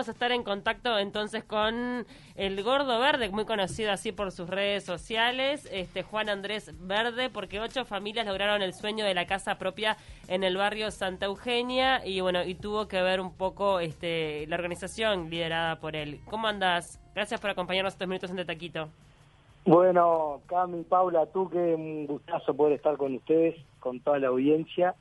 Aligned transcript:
vamos 0.00 0.08
a 0.08 0.12
estar 0.12 0.32
en 0.32 0.44
contacto 0.44 0.98
entonces 0.98 1.44
con 1.44 2.06
el 2.34 2.62
Gordo 2.62 2.98
Verde, 3.00 3.28
muy 3.28 3.44
conocido 3.44 3.92
así 3.92 4.12
por 4.12 4.32
sus 4.32 4.48
redes 4.48 4.82
sociales, 4.82 5.68
este 5.70 6.02
Juan 6.02 6.30
Andrés 6.30 6.72
Verde, 6.80 7.28
porque 7.28 7.60
ocho 7.60 7.84
familias 7.84 8.26
lograron 8.26 8.62
el 8.62 8.72
sueño 8.72 9.04
de 9.04 9.12
la 9.12 9.26
casa 9.26 9.58
propia 9.58 9.98
en 10.26 10.42
el 10.42 10.56
barrio 10.56 10.90
Santa 10.90 11.26
Eugenia 11.26 12.00
y 12.06 12.22
bueno, 12.22 12.42
y 12.44 12.54
tuvo 12.54 12.88
que 12.88 13.02
ver 13.02 13.20
un 13.20 13.34
poco 13.34 13.78
este 13.78 14.46
la 14.46 14.56
organización 14.56 15.28
liderada 15.28 15.80
por 15.80 15.94
él. 15.94 16.20
¿Cómo 16.30 16.48
andas? 16.48 16.98
Gracias 17.14 17.38
por 17.38 17.50
acompañarnos 17.50 17.92
estos 17.92 18.08
minutos 18.08 18.30
en 18.30 18.36
De 18.36 18.46
Taquito. 18.46 18.88
Bueno, 19.66 20.40
Cami, 20.46 20.82
Paula, 20.84 21.26
tú 21.26 21.50
que 21.50 21.58
un 21.58 22.06
gustazo 22.06 22.54
poder 22.54 22.76
estar 22.76 22.96
con 22.96 23.16
ustedes, 23.16 23.54
con 23.80 24.00
toda 24.00 24.18
la 24.18 24.28
audiencia. 24.28 24.94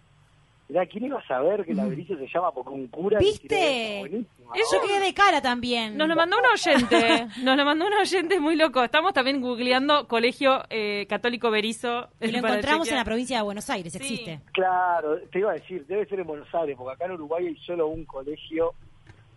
Mirá, 0.70 0.86
¿quién 0.86 1.06
iba 1.06 1.18
a 1.20 1.28
saber 1.28 1.66
que 1.66 1.74
la 1.74 1.86
Berizo 1.86 2.16
se 2.16 2.28
llama 2.28 2.52
porque 2.52 2.70
un 2.70 2.88
cura? 2.90 3.18
¿Viste? 3.18 4.02
Eso 4.02 4.78
quedé 4.86 5.00
de 5.04 5.14
cara 5.16 5.42
también. 5.42 5.98
Nos 5.98 6.08
lo 6.08 6.16
mandó 6.16 6.38
un 6.38 6.46
oyente, 6.46 7.28
nos 7.44 7.58
lo 7.58 7.66
mandó 7.66 7.88
un 7.88 7.94
oyente 7.94 8.40
muy 8.40 8.56
loco. 8.56 8.84
Estamos 8.84 9.14
también 9.14 9.42
googleando 9.42 10.08
Colegio 10.08 10.62
eh, 10.70 11.08
Católico 11.10 11.50
Berizo. 11.50 12.10
Y 12.22 12.28
lo 12.32 12.38
encontramos 12.48 12.88
en 12.90 12.98
la 12.98 13.04
provincia 13.04 13.38
de 13.38 13.44
Buenos 13.44 13.68
Aires, 13.72 13.94
Sí. 13.94 13.98
existe. 13.98 14.42
Claro, 14.54 15.18
te 15.32 15.40
iba 15.40 15.50
a 15.50 15.54
decir, 15.56 15.86
debe 15.88 16.06
ser 16.06 16.20
en 16.20 16.28
Buenos 16.28 16.54
Aires, 16.54 16.76
porque 16.78 16.94
acá 16.94 17.06
en 17.06 17.12
Uruguay 17.14 17.48
hay 17.48 17.56
solo 17.66 17.88
un 17.88 18.06
colegio 18.06 18.74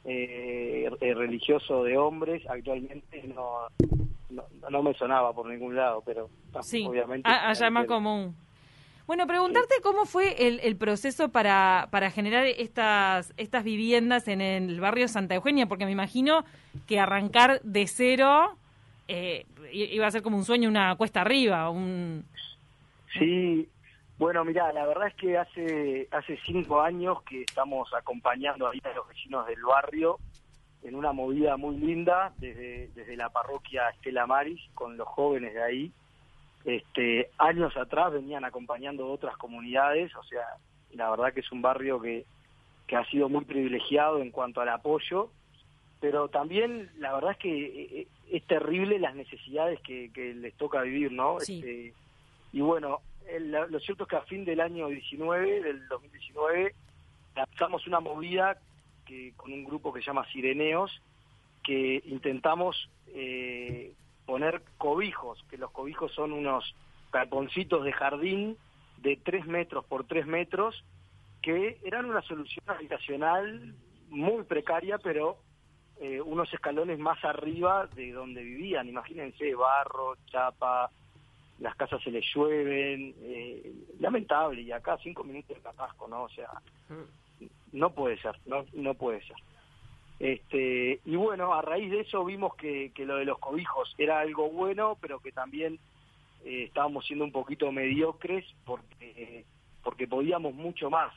eh, 0.04 0.90
eh, 1.00 1.14
religioso 1.14 1.82
de 1.84 1.96
hombres. 1.96 2.42
Actualmente 2.46 3.22
no, 3.34 3.68
no, 4.28 4.44
no 4.68 4.82
me 4.82 4.92
sonaba 4.94 5.32
por 5.32 5.46
ningún 5.46 5.76
lado, 5.76 6.02
pero 6.04 6.28
Sí, 6.60 6.84
obviamente. 6.86 7.26
allá 7.26 7.66
es 7.66 7.72
más 7.72 7.86
común. 7.86 8.36
Bueno, 9.12 9.26
preguntarte 9.26 9.74
cómo 9.82 10.06
fue 10.06 10.48
el, 10.48 10.58
el 10.60 10.74
proceso 10.74 11.28
para, 11.28 11.88
para 11.90 12.10
generar 12.10 12.46
estas, 12.46 13.34
estas 13.36 13.62
viviendas 13.62 14.26
en 14.26 14.40
el 14.40 14.80
barrio 14.80 15.06
Santa 15.06 15.34
Eugenia, 15.34 15.66
porque 15.66 15.84
me 15.84 15.90
imagino 15.90 16.46
que 16.86 16.98
arrancar 16.98 17.60
de 17.60 17.86
cero 17.88 18.56
eh, 19.08 19.44
iba 19.70 20.06
a 20.06 20.10
ser 20.10 20.22
como 20.22 20.38
un 20.38 20.46
sueño, 20.46 20.66
una 20.66 20.96
cuesta 20.96 21.20
arriba, 21.20 21.68
un... 21.68 22.24
Sí, 23.18 23.68
bueno, 24.16 24.46
mira, 24.46 24.72
la 24.72 24.86
verdad 24.86 25.08
es 25.08 25.14
que 25.16 25.36
hace 25.36 26.08
hace 26.10 26.38
cinco 26.46 26.80
años 26.80 27.22
que 27.24 27.42
estamos 27.42 27.92
acompañando 27.92 28.66
a 28.66 28.72
los 28.72 29.08
vecinos 29.08 29.46
del 29.46 29.62
barrio 29.62 30.20
en 30.82 30.94
una 30.94 31.12
movida 31.12 31.58
muy 31.58 31.76
linda 31.76 32.32
desde, 32.38 32.88
desde 32.94 33.14
la 33.18 33.28
parroquia 33.28 33.90
Estela 33.90 34.26
Maris 34.26 34.62
con 34.72 34.96
los 34.96 35.06
jóvenes 35.06 35.52
de 35.52 35.62
ahí. 35.62 35.92
Este, 36.64 37.30
años 37.38 37.76
atrás 37.76 38.12
venían 38.12 38.44
acompañando 38.44 39.08
otras 39.10 39.36
comunidades, 39.36 40.14
o 40.16 40.22
sea, 40.24 40.44
la 40.92 41.10
verdad 41.10 41.32
que 41.32 41.40
es 41.40 41.50
un 41.52 41.62
barrio 41.62 42.00
que, 42.00 42.24
que 42.86 42.96
ha 42.96 43.04
sido 43.06 43.28
muy 43.28 43.44
privilegiado 43.44 44.20
en 44.22 44.30
cuanto 44.30 44.60
al 44.60 44.68
apoyo, 44.68 45.30
pero 46.00 46.28
también 46.28 46.90
la 46.98 47.12
verdad 47.14 47.32
es 47.32 47.38
que 47.38 47.66
eh, 48.00 48.06
es 48.30 48.44
terrible 48.46 48.98
las 48.98 49.14
necesidades 49.14 49.80
que, 49.80 50.10
que 50.12 50.34
les 50.34 50.54
toca 50.54 50.82
vivir, 50.82 51.12
¿no? 51.12 51.38
Sí. 51.40 51.56
Este, 51.58 51.94
y 52.52 52.60
bueno, 52.60 53.00
el- 53.28 53.50
lo 53.52 53.80
cierto 53.80 54.04
es 54.04 54.10
que 54.10 54.16
a 54.16 54.22
fin 54.22 54.44
del 54.44 54.60
año 54.60 54.88
19, 54.88 55.62
del 55.62 55.86
2019, 55.88 56.74
lanzamos 57.34 57.86
una 57.86 58.00
movida 58.00 58.58
que 59.06 59.32
con 59.36 59.52
un 59.52 59.64
grupo 59.64 59.92
que 59.92 60.00
se 60.00 60.06
llama 60.06 60.26
Sireneos, 60.32 61.00
que 61.64 62.02
intentamos 62.06 62.88
eh, 63.14 63.92
poner 64.32 64.62
cobijos, 64.78 65.44
que 65.50 65.58
los 65.58 65.70
cobijos 65.72 66.10
son 66.12 66.32
unos 66.32 66.74
carponcitos 67.10 67.84
de 67.84 67.92
jardín 67.92 68.56
de 68.96 69.18
3 69.22 69.44
metros 69.44 69.84
por 69.84 70.06
3 70.06 70.26
metros, 70.26 70.82
que 71.42 71.78
eran 71.84 72.06
una 72.06 72.22
solución 72.22 72.64
habitacional 72.66 73.74
muy 74.08 74.42
precaria, 74.44 74.96
pero 74.96 75.36
eh, 76.00 76.18
unos 76.22 76.50
escalones 76.50 76.98
más 76.98 77.22
arriba 77.26 77.86
de 77.94 78.12
donde 78.12 78.42
vivían. 78.42 78.88
Imagínense, 78.88 79.54
barro, 79.54 80.16
chapa, 80.30 80.90
las 81.58 81.76
casas 81.76 82.02
se 82.02 82.10
les 82.10 82.24
llueven, 82.34 83.14
eh, 83.20 83.70
lamentable, 84.00 84.62
y 84.62 84.72
acá 84.72 84.96
cinco 85.02 85.24
minutos 85.24 85.62
de 85.62 85.68
atasco, 85.68 86.08
¿no? 86.08 86.22
O 86.22 86.30
sea, 86.30 86.48
no 87.72 87.90
puede 87.90 88.16
ser, 88.16 88.40
no, 88.46 88.64
no 88.72 88.94
puede 88.94 89.20
ser. 89.26 89.36
Este, 90.22 91.00
y 91.04 91.16
bueno, 91.16 91.52
a 91.52 91.62
raíz 91.62 91.90
de 91.90 92.02
eso 92.02 92.24
vimos 92.24 92.54
que, 92.54 92.92
que 92.94 93.04
lo 93.04 93.16
de 93.16 93.24
los 93.24 93.40
cobijos 93.40 93.92
era 93.98 94.20
algo 94.20 94.48
bueno, 94.50 94.96
pero 95.00 95.18
que 95.18 95.32
también 95.32 95.80
eh, 96.44 96.62
estábamos 96.68 97.04
siendo 97.06 97.24
un 97.24 97.32
poquito 97.32 97.72
mediocres 97.72 98.44
porque, 98.64 99.44
porque 99.82 100.06
podíamos 100.06 100.54
mucho 100.54 100.90
más. 100.90 101.12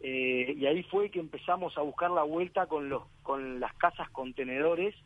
Eh, 0.00 0.52
y 0.58 0.66
ahí 0.66 0.82
fue 0.82 1.10
que 1.10 1.20
empezamos 1.20 1.78
a 1.78 1.82
buscar 1.82 2.10
la 2.10 2.24
vuelta 2.24 2.66
con, 2.66 2.88
los, 2.88 3.04
con 3.22 3.60
las 3.60 3.72
casas 3.74 4.10
contenedores. 4.10 4.96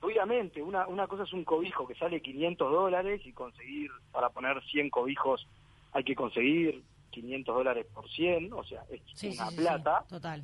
Obviamente, 0.00 0.62
una, 0.62 0.86
una 0.86 1.06
cosa 1.06 1.24
es 1.24 1.32
un 1.34 1.44
cobijo 1.44 1.86
que 1.86 1.94
sale 1.94 2.22
500 2.22 2.72
dólares 2.72 3.20
y 3.26 3.32
conseguir, 3.32 3.90
para 4.12 4.30
poner 4.30 4.62
100 4.64 4.88
cobijos, 4.88 5.46
hay 5.92 6.04
que 6.04 6.14
conseguir 6.14 6.82
500 7.10 7.54
dólares 7.54 7.86
por 7.92 8.08
100, 8.08 8.50
o 8.54 8.64
sea, 8.64 8.82
es 8.90 9.02
Sí, 9.12 9.26
una 9.28 9.46
sí, 9.50 9.56
sí, 9.56 9.60
plata 9.60 10.04
Total. 10.08 10.42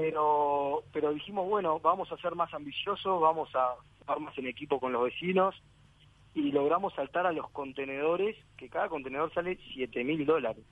Pero 0.00 0.82
pero 0.92 1.12
dijimos 1.12 1.46
bueno 1.46 1.78
vamos 1.78 2.10
a 2.10 2.16
ser 2.16 2.34
más 2.34 2.52
ambiciosos 2.54 3.20
vamos 3.20 3.54
a 3.54 3.74
estar 4.00 4.18
más 4.18 4.36
en 4.38 4.46
equipo 4.46 4.80
con 4.80 4.92
los 4.92 5.04
vecinos 5.04 5.54
y 6.34 6.52
logramos 6.52 6.94
saltar 6.94 7.26
a 7.26 7.32
los 7.32 7.50
contenedores 7.50 8.36
que 8.56 8.68
cada 8.68 8.88
contenedor 8.88 9.32
sale 9.34 9.58
siete 9.74 10.04
mil 10.04 10.24
dólares. 10.24 10.64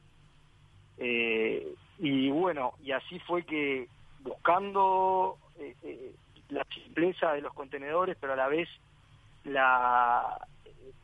Eh, 0.98 1.74
y 1.98 2.30
bueno 2.30 2.72
y 2.82 2.92
así 2.92 3.18
fue 3.20 3.44
que 3.44 3.88
buscando 4.20 5.36
eh, 5.58 5.74
eh, 5.82 6.14
la 6.48 6.64
simpleza 6.74 7.32
de 7.32 7.42
los 7.42 7.52
contenedores 7.52 8.16
pero 8.20 8.32
a 8.32 8.36
la 8.36 8.48
vez 8.48 8.68
la 9.44 10.46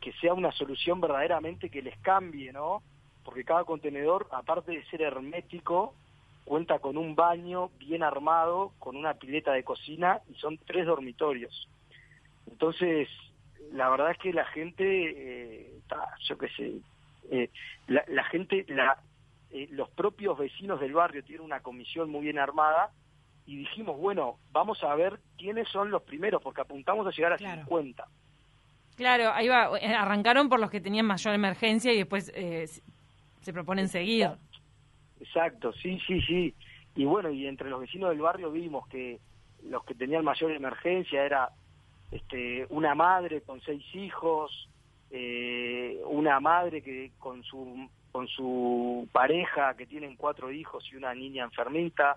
que 0.00 0.12
sea 0.14 0.34
una 0.34 0.50
solución 0.52 1.00
verdaderamente 1.00 1.70
que 1.70 1.82
les 1.82 1.96
cambie 1.98 2.52
no 2.52 2.82
porque 3.22 3.44
cada 3.44 3.64
contenedor 3.64 4.26
aparte 4.32 4.72
de 4.72 4.84
ser 4.86 5.02
hermético 5.02 5.94
cuenta 6.44 6.78
con 6.78 6.96
un 6.96 7.14
baño 7.14 7.70
bien 7.78 8.02
armado, 8.02 8.72
con 8.78 8.96
una 8.96 9.14
pileta 9.14 9.52
de 9.52 9.64
cocina 9.64 10.20
y 10.30 10.34
son 10.34 10.58
tres 10.58 10.86
dormitorios. 10.86 11.68
Entonces, 12.50 13.08
la 13.72 13.88
verdad 13.88 14.10
es 14.10 14.18
que 14.18 14.32
la 14.32 14.44
gente, 14.46 14.84
eh, 14.84 15.80
ta, 15.88 16.14
yo 16.28 16.36
qué 16.38 16.48
sé, 16.50 16.74
eh, 17.30 17.50
la, 17.86 18.04
la 18.08 18.24
gente, 18.24 18.64
la, 18.68 18.98
eh, 19.50 19.68
los 19.70 19.88
propios 19.90 20.36
vecinos 20.38 20.80
del 20.80 20.92
barrio 20.92 21.24
tienen 21.24 21.44
una 21.44 21.60
comisión 21.60 22.10
muy 22.10 22.22
bien 22.22 22.38
armada 22.38 22.90
y 23.46 23.56
dijimos, 23.56 23.98
bueno, 23.98 24.38
vamos 24.52 24.82
a 24.84 24.94
ver 24.94 25.18
quiénes 25.38 25.68
son 25.68 25.90
los 25.90 26.02
primeros, 26.02 26.42
porque 26.42 26.60
apuntamos 26.60 27.06
a 27.06 27.10
llegar 27.10 27.32
a 27.32 27.36
Claro. 27.36 27.62
50. 27.62 28.06
Claro, 28.96 29.32
ahí 29.32 29.48
va, 29.48 29.76
eh, 29.80 29.94
arrancaron 29.94 30.48
por 30.48 30.60
los 30.60 30.70
que 30.70 30.80
tenían 30.80 31.06
mayor 31.06 31.34
emergencia 31.34 31.92
y 31.92 31.96
después 31.96 32.30
eh, 32.34 32.66
se 33.40 33.52
proponen 33.52 33.88
seguir. 33.88 34.30
Exacto, 35.20 35.72
sí, 35.72 35.98
sí, 36.06 36.20
sí. 36.22 36.54
Y 36.96 37.04
bueno, 37.04 37.30
y 37.30 37.46
entre 37.46 37.70
los 37.70 37.80
vecinos 37.80 38.10
del 38.10 38.20
barrio 38.20 38.50
vimos 38.50 38.86
que 38.88 39.20
los 39.64 39.84
que 39.84 39.94
tenían 39.94 40.24
mayor 40.24 40.52
emergencia 40.52 41.24
era 41.24 41.50
este, 42.10 42.66
una 42.70 42.94
madre 42.94 43.42
con 43.42 43.60
seis 43.62 43.82
hijos, 43.94 44.68
eh, 45.10 46.00
una 46.06 46.40
madre 46.40 46.82
que 46.82 47.12
con 47.18 47.42
su 47.42 47.88
con 48.12 48.28
su 48.28 49.08
pareja 49.10 49.74
que 49.76 49.86
tienen 49.86 50.14
cuatro 50.14 50.52
hijos 50.52 50.84
y 50.92 50.94
una 50.94 51.12
niña 51.14 51.42
enfermita, 51.42 52.16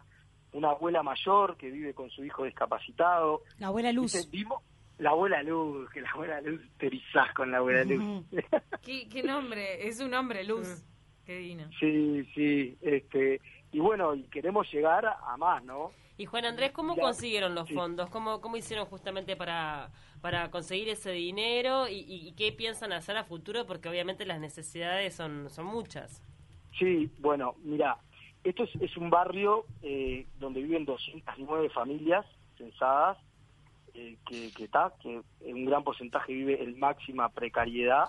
una 0.54 0.70
abuela 0.70 1.02
mayor 1.02 1.58
que 1.58 1.72
vive 1.72 1.96
con 1.96 2.12
su 2.12 2.24
hijo 2.24 2.44
discapacitado. 2.44 3.42
La 3.58 3.68
abuela 3.68 3.92
Luz. 3.92 4.30
Vimos 4.30 4.62
la 5.00 5.10
abuela 5.10 5.42
Luz, 5.42 5.90
que 5.90 6.02
la 6.02 6.12
abuela 6.12 6.40
Luz 6.42 6.62
te 6.78 6.86
erizás 6.86 7.34
con 7.34 7.50
la 7.50 7.58
abuela 7.58 7.84
Luz. 7.84 8.26
¿Qué, 8.84 9.10
qué 9.10 9.24
nombre? 9.24 9.88
Es 9.88 10.00
un 10.00 10.12
nombre, 10.12 10.44
Luz. 10.44 10.84
Qué 11.28 11.40
divino. 11.40 11.70
Sí, 11.78 12.24
sí, 12.34 12.78
este, 12.82 13.42
y 13.74 13.80
bueno, 13.80 14.16
y 14.16 14.24
queremos 14.30 14.66
llegar 14.72 15.06
a, 15.06 15.36
más, 15.36 15.62
¿no? 15.66 15.92
Y 16.18 16.26
Juan 16.26 16.46
Andrés, 16.46 16.72
¿cómo 16.72 16.96
Ya. 16.96 17.02
consiguieron 17.02 17.54
los 17.54 17.68
Sí. 17.68 17.74
fondos? 17.74 18.10
¿Cómo, 18.10 18.40
cómo 18.40 18.56
hicieron 18.56 18.86
justamente 18.86 19.36
para, 19.36 19.92
para 20.22 20.50
conseguir 20.50 20.88
ese 20.88 21.12
dinero? 21.12 21.90
¿Y, 21.90 22.32
qué 22.38 22.54
piensan 22.54 22.94
hacer 22.94 23.18
a 23.18 23.26
futuro? 23.26 23.66
Porque 23.68 23.90
obviamente 23.90 24.26
las 24.26 24.40
necesidades 24.40 25.16
son, 25.16 25.50
son 25.50 25.66
muchas. 25.66 26.24
Sí, 26.80 27.12
bueno, 27.20 27.56
mira, 27.62 27.98
esto 28.46 28.64
es, 28.64 28.74
es 28.82 28.96
un 28.96 29.10
barrio 29.10 29.66
eh, 29.82 30.26
donde 30.40 30.62
viven 30.62 30.86
209 30.86 31.70
familias 31.72 32.26
censadas, 32.58 33.18
eh, 33.94 34.16
que, 34.30 34.54
que 34.54 34.64
está, 34.64 34.94
que 35.04 35.22
en 35.42 35.56
un 35.58 35.66
gran 35.66 35.84
porcentaje 35.84 36.32
vive 36.32 36.64
en 36.64 36.80
máxima 36.80 37.28
precariedad, 37.28 38.06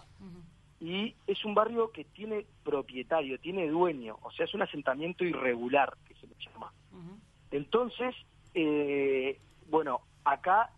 y 0.81 1.15
es 1.27 1.45
un 1.45 1.55
barrio 1.55 1.91
que 1.91 2.05
tiene 2.05 2.47
propietario, 2.63 3.39
tiene 3.41 3.69
dueño, 3.69 4.19
o 4.23 4.31
sea, 4.31 4.45
es 4.45 4.55
un 4.55 4.63
asentamiento 4.63 5.25
irregular, 5.25 5.97
que 6.07 6.15
se 6.15 6.27
le 6.27 6.35
llama. 6.39 6.73
Entonces, 7.51 8.15
eh, 8.55 9.41
bueno, 9.69 10.01
acá 10.25 10.71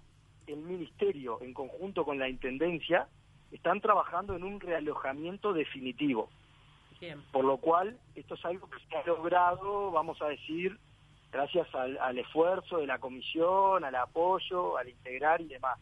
el 0.46 0.58
ministerio, 0.58 1.38
en 1.42 1.52
conjunto 1.52 2.04
con 2.04 2.18
la 2.18 2.28
intendencia, 2.28 3.08
están 3.50 3.80
trabajando 3.80 4.34
en 4.36 4.44
un 4.44 4.60
realojamiento 4.60 5.52
definitivo 5.52 6.30
Bien. 7.00 7.20
por 7.32 7.44
lo 7.44 7.56
cual 7.56 7.98
esto 8.14 8.34
es 8.34 8.44
algo 8.44 8.68
que 8.70 8.78
se 8.88 8.96
ha 8.96 9.04
logrado, 9.04 9.90
vamos 9.90 10.22
a 10.22 10.28
decir, 10.28 10.78
gracias 11.32 11.72
al, 11.74 11.98
al 11.98 12.18
esfuerzo 12.18 12.78
de 12.78 12.86
la 12.86 12.98
comisión, 12.98 13.84
al 13.84 13.94
apoyo, 13.96 14.78
al 14.78 14.88
integrar 14.88 15.40
y 15.40 15.48
demás. 15.48 15.78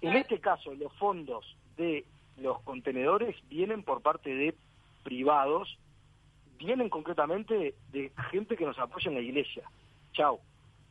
En 0.00 0.16
este 0.16 0.38
caso, 0.38 0.74
los 0.74 0.92
fondos 0.94 1.56
de 1.76 2.04
los 2.38 2.60
contenedores 2.62 3.36
vienen 3.48 3.82
por 3.82 4.02
parte 4.02 4.34
de 4.34 4.54
privados, 5.02 5.78
vienen 6.58 6.88
concretamente 6.88 7.74
de 7.92 8.12
gente 8.30 8.56
que 8.56 8.64
nos 8.64 8.78
apoya 8.78 9.08
en 9.08 9.14
la 9.16 9.20
iglesia. 9.20 9.62
Chau. 10.12 10.40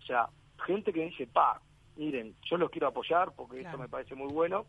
O 0.01 0.05
sea, 0.05 0.27
gente 0.65 0.91
que 0.93 1.05
dice, 1.05 1.27
pa, 1.27 1.61
miren, 1.95 2.35
yo 2.49 2.57
los 2.57 2.69
quiero 2.69 2.87
apoyar 2.87 3.33
porque 3.35 3.59
Claro. 3.59 3.69
esto 3.69 3.81
me 3.81 3.89
parece 3.89 4.15
muy 4.15 4.31
bueno 4.31 4.65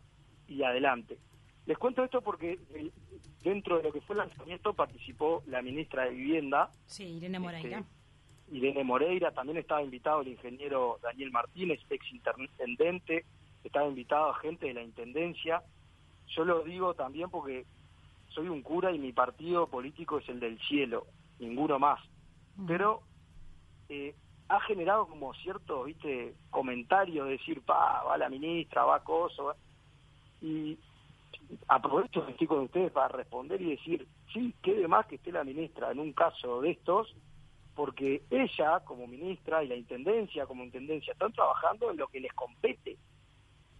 y 0.47 0.63
adelante. 0.63 1.17
Les 1.65 1.77
cuento 1.77 2.03
esto 2.03 2.21
porque 2.21 2.59
dentro 3.43 3.77
de 3.77 3.83
lo 3.83 3.91
que 3.91 4.01
fue 4.01 4.13
el 4.13 4.19
lanzamiento 4.19 4.73
participó 4.73 5.43
la 5.47 5.61
ministra 5.61 6.05
de 6.05 6.11
Vivienda, 6.11 6.69
Sí, 6.85 7.03
Irene 7.17 7.39
Moreira. 7.39 7.79
este, 7.79 8.55
Irene 8.57 8.83
Moreira, 8.83 9.31
también 9.31 9.57
estaba 9.57 9.81
invitado 9.81 10.21
el 10.21 10.27
ingeniero 10.29 10.99
Daniel 11.01 11.31
Martínez, 11.31 11.79
ex 11.89 12.05
intendente, 12.11 13.25
estaba 13.63 13.87
invitado 13.87 14.31
gente 14.35 14.67
de 14.67 14.73
la 14.75 14.83
Intendencia. 14.83 15.63
Yo 16.27 16.45
lo 16.45 16.63
digo 16.63 16.93
también 16.93 17.29
porque 17.29 17.65
soy 18.29 18.49
un 18.49 18.61
cura 18.61 18.91
y 18.91 18.99
mi 18.99 19.13
partido 19.13 19.67
político 19.67 20.17
es 20.17 20.27
el 20.29 20.39
del 20.39 20.59
cielo, 20.59 21.07
ninguno 21.39 21.79
más. 21.79 21.99
Pero 22.67 23.01
eh, 23.89 24.15
ha 24.49 24.59
generado 24.61 25.07
como 25.07 25.33
cierto, 25.35 25.83
viste, 25.83 26.35
comentario 26.49 27.25
de 27.25 27.31
decir, 27.31 27.61
pa, 27.63 28.03
va 28.03 28.17
la 28.17 28.29
ministra, 28.29 28.83
va 28.85 29.03
Coso, 29.03 29.45
va- 29.45 29.55
y 30.41 30.77
aprovecho 31.67 32.25
que 32.25 32.31
estoy 32.31 32.47
con 32.47 32.59
ustedes 32.59 32.91
para 32.91 33.09
responder 33.09 33.61
y 33.61 33.71
decir, 33.71 34.07
sí, 34.33 34.53
quede 34.61 34.87
más 34.87 35.05
que 35.07 35.15
esté 35.15 35.31
la 35.31 35.43
ministra 35.43 35.91
en 35.91 35.99
un 35.99 36.13
caso 36.13 36.61
de 36.61 36.71
estos, 36.71 37.13
porque 37.73 38.23
ella 38.29 38.79
como 38.81 39.07
ministra 39.07 39.63
y 39.63 39.67
la 39.67 39.75
intendencia 39.75 40.45
como 40.45 40.63
intendencia 40.63 41.13
están 41.13 41.33
trabajando 41.33 41.91
en 41.91 41.97
lo 41.97 42.07
que 42.07 42.19
les 42.21 42.33
compete. 42.33 42.97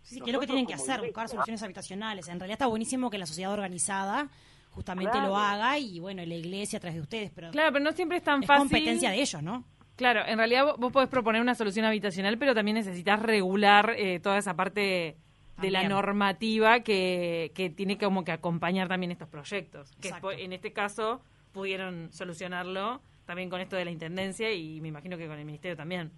Sí, 0.06 0.22
que 0.22 0.30
es 0.30 0.34
lo 0.34 0.40
que 0.40 0.46
tienen 0.48 0.66
que 0.66 0.74
hacer, 0.76 0.96
iglesia- 1.00 1.08
buscar 1.08 1.28
soluciones 1.30 1.62
habitacionales. 1.64 2.28
En 2.30 2.40
realidad 2.40 2.56
está 2.56 2.68
buenísimo 2.68 3.10
que 3.10 3.18
la 3.18 3.26
sociedad 3.26 3.52
organizada 3.52 4.30
justamente 4.70 5.12
Claro. 5.12 5.28
lo 5.30 5.38
haga 5.38 5.78
y 5.80 6.00
bueno, 6.00 6.24
la 6.26 6.36
iglesia 6.36 6.78
a 6.78 6.80
través 6.80 6.96
de 6.96 7.02
ustedes, 7.02 7.32
pero 7.34 7.52
Claro, 7.52 7.72
pero 7.74 7.84
no 7.84 7.92
siempre 7.94 8.18
es 8.18 8.24
tan 8.24 8.42
es 8.44 8.48
fácil. 8.48 8.70
competencia 8.70 9.10
de 9.10 9.22
ellos, 9.22 9.42
¿no? 9.42 9.64
Claro, 9.96 10.22
en 10.28 10.38
realidad 10.38 10.66
vos, 10.66 10.76
vos 10.78 10.92
podés 10.92 11.08
proponer 11.10 11.42
una 11.42 11.56
solución 11.56 11.86
habitacional, 11.86 12.38
pero 12.38 12.54
también 12.54 12.76
necesitas 12.76 13.22
regular 13.22 13.96
eh, 13.98 14.20
toda 14.20 14.38
esa 14.38 14.54
parte 14.56 15.16
de 15.62 15.72
la 15.72 15.88
normativa 15.88 16.82
que, 16.82 17.54
que 17.56 17.70
tiene 17.70 17.98
como 17.98 18.26
que 18.26 18.34
acompañar 18.34 18.90
también 18.90 19.12
estos 19.14 19.30
proyectos. 19.30 19.90
Que 20.02 20.10
Exacto. 20.10 20.32
en 20.34 20.52
este 20.52 20.74
caso 20.74 21.22
pudieron 21.54 22.12
solucionarlo 22.12 23.02
también 23.26 23.50
con 23.50 23.62
esto 23.62 23.78
de 23.78 23.86
la 23.86 23.92
intendencia 23.92 24.52
y 24.52 24.82
me 24.82 24.90
imagino 24.90 25.18
que 25.18 25.28
con 25.28 25.40
el 25.40 25.46
ministerio 25.46 25.78
también. 25.78 26.12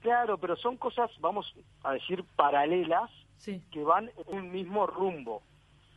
Claro, 0.00 0.38
pero 0.38 0.56
son 0.56 0.76
cosas, 0.76 1.10
vamos 1.20 1.54
a 1.84 1.92
decir, 1.92 2.24
paralelas 2.36 3.10
Sí. 3.38 3.62
que 3.70 3.82
van 3.82 4.10
en 4.28 4.38
un 4.38 4.50
mismo 4.52 4.86
rumbo. 4.86 5.42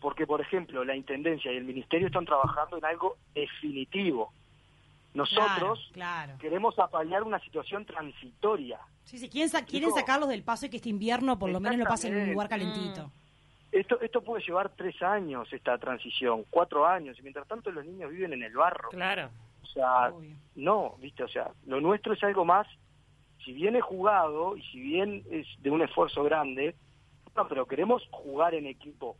Porque, 0.01 0.25
por 0.27 0.41
ejemplo, 0.41 0.83
la 0.83 0.95
Intendencia 0.95 1.51
y 1.51 1.57
el 1.57 1.63
Ministerio 1.63 2.07
están 2.07 2.25
trabajando 2.25 2.77
en 2.77 2.85
algo 2.85 3.15
definitivo. 3.33 4.33
Nosotros 5.13 5.89
Claro, 5.93 6.33
claro. 6.33 6.33
queremos 6.39 6.77
apañar 6.79 7.23
una 7.23 7.39
situación 7.39 7.85
transitoria. 7.85 8.79
Sí, 9.05 9.17
sí, 9.17 9.29
quieren, 9.29 9.49
sa- 9.49 9.63
quieren 9.65 9.91
sacarlos 9.91 10.27
del 10.29 10.43
paso 10.43 10.65
y 10.65 10.69
que 10.69 10.77
este 10.77 10.89
invierno 10.89 11.37
por 11.37 11.49
lo 11.51 11.59
menos 11.59 11.77
lo 11.77 11.85
pasen 11.85 12.13
en 12.17 12.23
un 12.23 12.33
lugar 12.33 12.49
calentito. 12.49 13.11
Esto, 13.71 13.99
esto 14.01 14.21
puede 14.23 14.43
llevar 14.43 14.69
tres 14.75 15.01
años, 15.01 15.51
esta 15.51 15.77
transición, 15.77 16.45
cuatro 16.49 16.85
años, 16.87 17.17
y 17.19 17.21
mientras 17.21 17.47
tanto 17.47 17.71
los 17.71 17.85
niños 17.85 18.11
viven 18.11 18.33
en 18.33 18.43
el 18.43 18.53
barro. 18.55 18.89
Claro. 18.89 19.29
O 19.61 19.65
sea, 19.65 20.09
Obvio. 20.09 20.35
no, 20.55 20.95
viste, 20.99 21.23
o 21.23 21.27
sea, 21.27 21.49
lo 21.65 21.79
nuestro 21.81 22.13
es 22.13 22.23
algo 22.23 22.45
más, 22.45 22.67
si 23.43 23.53
bien 23.53 23.75
es 23.75 23.83
jugado 23.83 24.55
y 24.57 24.61
si 24.63 24.79
bien 24.79 25.23
es 25.29 25.47
de 25.59 25.69
un 25.69 25.81
esfuerzo 25.81 26.23
grande, 26.23 26.75
pero 27.49 27.65
queremos 27.65 28.07
jugar 28.11 28.53
en 28.53 28.67
equipo. 28.67 29.17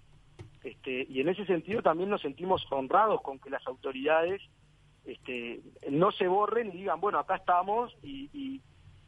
Este, 0.64 1.06
y 1.10 1.20
en 1.20 1.30
ese 1.30 1.46
sentido 1.46 1.82
también 1.82 2.10
nos 2.10 2.22
sentimos 2.22 2.66
honrados 2.72 3.22
con 3.22 3.40
que 3.40 3.50
las 3.50 3.66
autoridades 3.68 4.42
este, 5.06 5.62
no 5.90 6.12
se 6.12 6.28
borren 6.28 6.70
y 6.70 6.78
digan, 6.78 7.02
bueno, 7.02 7.20
acá 7.20 7.36
estamos 7.36 7.94
y, 8.02 8.30
y, 8.34 8.62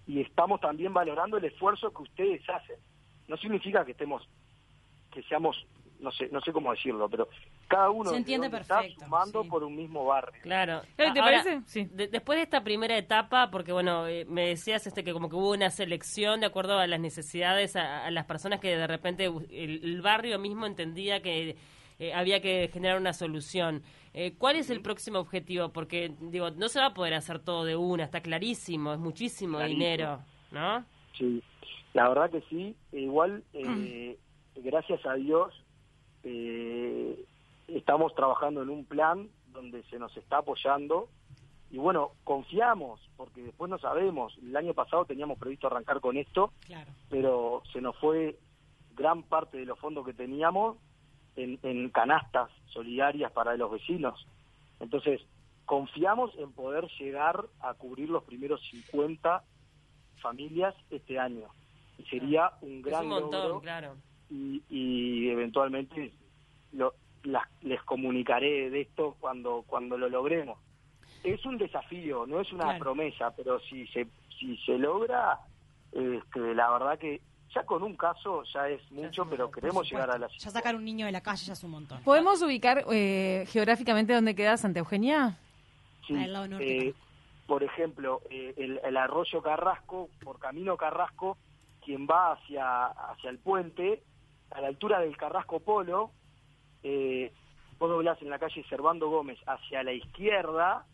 y 0.08 0.22
estamos 0.22 0.60
también 0.60 0.94
valorando 0.94 1.38
el 1.38 1.46
esfuerzo 1.46 1.94
que 1.94 2.04
ustedes 2.04 2.48
hacen. 2.50 2.78
No 3.28 3.38
significa 3.38 3.86
que 3.86 3.92
estemos, 3.92 4.28
que 5.12 5.24
seamos, 5.24 5.66
no 6.00 6.12
sé, 6.12 6.28
no 6.32 6.42
sé 6.42 6.52
cómo 6.52 6.72
decirlo, 6.72 7.10
pero 7.10 7.28
cada 7.68 7.90
uno 7.90 8.06
Se 8.06 8.12
de 8.12 8.18
entiende 8.20 8.50
perfecto, 8.50 8.82
está 8.84 9.06
sumando 9.06 9.44
sí. 9.44 9.50
por 9.50 9.64
un 9.64 9.76
mismo 9.76 10.06
barrio. 10.06 10.42
Claro. 10.44 10.82
Claro, 10.96 11.14
¿te 11.14 11.20
Ahora, 11.20 11.44
parece? 11.44 11.62
Sí. 11.66 11.86
de- 11.92 12.08
después 12.08 12.38
de 12.38 12.44
esta 12.44 12.64
primera 12.64 12.98
etapa, 12.98 13.50
porque 13.52 13.72
bueno, 13.72 14.08
eh, 14.08 14.26
me 14.26 14.48
decías 14.48 14.86
este 14.88 15.04
que 15.04 15.14
como 15.14 15.30
que 15.30 15.36
hubo 15.36 15.52
una 15.52 15.70
selección 15.70 16.40
de 16.42 16.46
acuerdo 16.48 16.78
a 16.78 16.88
las 16.88 17.00
necesidades, 17.00 17.76
a, 17.76 18.06
a 18.06 18.12
las 18.12 18.26
personas 18.26 18.60
que 18.60 18.76
de 18.76 18.88
repente 18.88 19.26
el, 19.26 19.82
el 19.84 20.02
barrio 20.02 20.38
mismo 20.40 20.66
entendía 20.66 21.22
que 21.22 21.56
eh, 22.00 22.14
había 22.14 22.42
que 22.42 22.70
generar 22.74 23.00
una 23.00 23.14
solución. 23.14 23.82
Eh, 24.14 24.34
¿Cuál 24.38 24.58
es 24.58 24.70
el 24.70 24.82
próximo 24.82 25.20
objetivo? 25.20 25.70
Porque 25.70 26.14
digo, 26.20 26.50
no 26.52 26.68
se 26.70 26.80
va 26.80 26.88
a 26.88 26.94
poder 26.94 27.14
hacer 27.14 27.40
todo 27.40 27.64
de 27.66 27.76
una, 27.76 28.04
está 28.04 28.22
clarísimo, 28.22 28.94
es 28.94 29.00
muchísimo 29.00 29.58
Clarísimo. 29.58 29.80
dinero, 29.84 30.20
¿no? 30.52 30.86
Sí, 31.18 31.42
la 31.94 32.10
verdad 32.10 32.30
que 32.30 32.42
sí. 32.50 32.76
E 32.92 33.00
igual, 33.00 33.44
eh, 33.54 34.18
gracias 34.56 35.06
a 35.06 35.14
Dios, 35.16 35.54
eh, 36.26 37.24
estamos 37.70 38.14
trabajando 38.16 38.62
en 38.62 38.70
un 38.70 38.84
plan 38.86 39.30
donde 39.54 39.84
se 39.84 39.98
nos 40.00 40.16
está 40.18 40.40
apoyando 40.40 41.08
y 41.72 41.78
bueno, 41.78 42.12
confiamos, 42.24 43.00
porque 43.18 43.42
después 43.42 43.70
no 43.70 43.78
sabemos. 43.80 44.38
El 44.42 44.56
año 44.56 44.74
pasado 44.74 45.06
teníamos 45.06 45.38
previsto 45.40 45.68
arrancar 45.68 46.00
con 46.00 46.16
esto, 46.18 46.52
Claro. 46.68 46.90
pero 47.10 47.64
se 47.74 47.82
nos 47.82 47.96
fue 47.98 48.38
gran 48.96 49.24
parte 49.24 49.58
de 49.58 49.66
los 49.66 49.78
fondos 49.80 50.06
que 50.06 50.14
teníamos 50.14 50.78
en, 51.36 51.60
en 51.64 51.90
canastas 51.90 52.50
solidarias 52.68 53.32
para 53.32 53.56
los 53.58 53.72
vecinos. 53.72 54.26
Entonces, 54.80 55.22
confiamos 55.66 56.32
en 56.38 56.52
poder 56.54 56.88
llegar 57.00 57.46
a 57.62 57.74
cubrir 57.74 58.10
los 58.10 58.24
primeros 58.24 58.62
50 58.70 59.44
familias 60.22 60.76
este 60.92 61.20
año. 61.20 61.48
Y 61.98 62.04
sería 62.04 62.52
un 62.62 62.78
Es 62.78 62.84
gran 62.84 63.04
un 63.06 63.10
montón, 63.10 63.42
logro 63.42 63.62
claro. 63.62 63.96
Y, 64.30 64.64
y 64.70 65.30
eventualmente 65.30 66.12
lo- 66.72 66.94
las- 67.24 67.48
les 67.62 67.82
comunicaré 67.84 68.70
de 68.70 68.82
esto 68.82 69.16
cuando, 69.20 69.64
cuando 69.68 69.98
lo 69.98 70.10
logremos. 70.10 70.58
Es 71.24 71.44
un 71.46 71.58
desafío, 71.58 72.26
no 72.28 72.40
es 72.42 72.52
una 72.54 72.66
Claro. 72.66 72.80
promesa, 72.80 73.32
pero 73.36 73.60
si 73.62 73.88
se, 73.88 74.08
si 74.40 74.58
se 74.58 74.78
logra, 74.78 75.40
este, 75.92 76.54
la 76.54 76.70
verdad 76.72 77.00
que 77.00 77.22
ya 77.54 77.64
con 77.64 77.82
un 77.84 77.96
caso 77.96 78.44
ya 78.54 78.68
es 78.70 78.82
mucho, 78.92 79.26
pero 79.30 79.50
queremos 79.50 79.90
llegar 79.90 80.12
a 80.12 80.18
la 80.20 80.28
Ya 80.28 80.50
sacar 80.52 80.76
un 80.76 80.84
niño 80.86 81.06
de 81.06 81.12
la 81.12 81.22
calle 81.22 81.46
ya 81.46 81.54
es 81.54 81.64
un 81.64 81.72
montón. 81.72 82.04
¿Podemos 82.04 82.42
ubicar 82.42 82.84
eh, 82.92 83.46
geográficamente 83.48 84.14
dónde 84.14 84.36
queda 84.36 84.58
Santa 84.58 84.80
Eugenia? 84.80 85.38
Sí, 86.06 86.14
Al 86.16 86.34
lado 86.34 86.48
norte, 86.48 86.90
eh, 86.90 86.94
por 87.48 87.64
ejemplo, 87.64 88.22
eh, 88.30 88.54
el, 88.58 88.80
el 88.84 88.98
arroyo 88.98 89.42
Carrasco, 89.42 90.10
por 90.24 90.38
camino 90.38 90.78
Carrasco, 90.78 91.38
quien 91.84 92.06
va 92.08 92.34
hacia, 92.34 92.86
hacia 92.88 93.30
el 93.30 93.40
puente, 93.40 94.04
a 94.52 94.62
la 94.62 94.68
altura 94.68 95.00
del 95.00 95.18
Carrasco 95.18 95.60
Polo, 95.60 96.12
eh, 96.84 97.32
vos 97.80 97.90
doblás 97.90 98.22
en 98.22 98.30
la 98.30 98.40
calle 98.40 98.64
Servando 98.70 99.10
Gómez 99.10 99.40
hacia 99.46 99.84
la 99.84 99.94
izquierda 99.94 100.86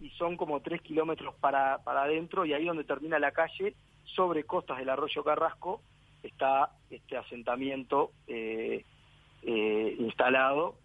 y 0.00 0.10
son 0.10 0.36
como 0.36 0.60
tres 0.60 0.80
kilómetros 0.82 1.34
para, 1.36 1.78
para 1.78 2.02
adentro 2.02 2.44
y 2.44 2.52
ahí 2.52 2.64
donde 2.64 2.84
termina 2.84 3.18
la 3.18 3.32
calle, 3.32 3.74
sobre 4.04 4.44
costas 4.44 4.78
del 4.78 4.88
arroyo 4.88 5.22
Carrasco, 5.22 5.82
está 6.22 6.70
este 6.90 7.16
asentamiento 7.16 8.12
eh, 8.26 8.84
eh, 9.42 9.96
instalado 9.98 10.76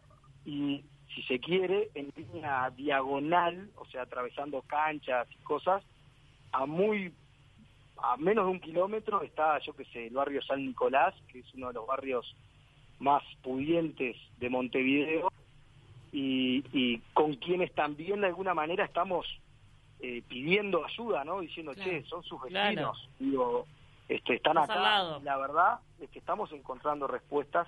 y 0.46 0.84
si 1.14 1.24
se 1.24 1.40
quiere 1.40 1.90
en 1.94 2.12
línea 2.16 2.70
diagonal, 2.72 3.70
o 3.76 3.86
sea, 3.86 4.04
atravesando 4.04 4.62
canchas 4.64 5.28
y 5.32 5.44
cosas, 5.44 5.84
a 6.52 6.66
muy 6.66 7.14
a 8.02 8.18
menos 8.18 8.46
de 8.46 8.52
un 8.52 8.60
kilómetro 8.60 9.22
está, 9.22 9.60
yo 9.60 9.74
qué 9.74 9.86
sé, 9.86 10.08
el 10.08 10.14
barrio 10.14 10.42
San 10.44 10.66
Nicolás, 10.66 11.14
que 11.28 11.40
es 11.40 11.54
uno 11.54 11.68
de 11.68 11.74
los 11.74 11.88
barrios 11.88 12.36
más 13.00 13.24
pudientes 13.42 14.16
de 14.38 14.50
Montevideo 14.50 15.32
y, 16.12 16.64
y 16.72 17.00
con 17.14 17.36
quienes 17.36 17.74
también 17.74 18.22
de 18.22 18.28
alguna 18.28 18.54
manera 18.54 18.86
estamos 18.86 19.26
eh, 20.00 20.22
pidiendo 20.28 20.86
ayuda, 20.86 21.24
¿no? 21.24 21.40
Diciendo, 21.42 21.74
Claro. 21.74 21.90
che, 21.92 22.04
son 22.06 22.24
sus 22.24 22.42
Claro. 22.44 22.68
vecinos, 22.70 23.10
digo, 23.20 23.68
este, 24.08 24.36
están 24.36 24.58
Estás 24.58 24.70
acá. 24.78 25.20
La 25.24 25.38
verdad 25.38 25.80
es 26.00 26.10
que 26.10 26.20
estamos 26.20 26.52
encontrando 26.52 27.08
respuestas 27.08 27.68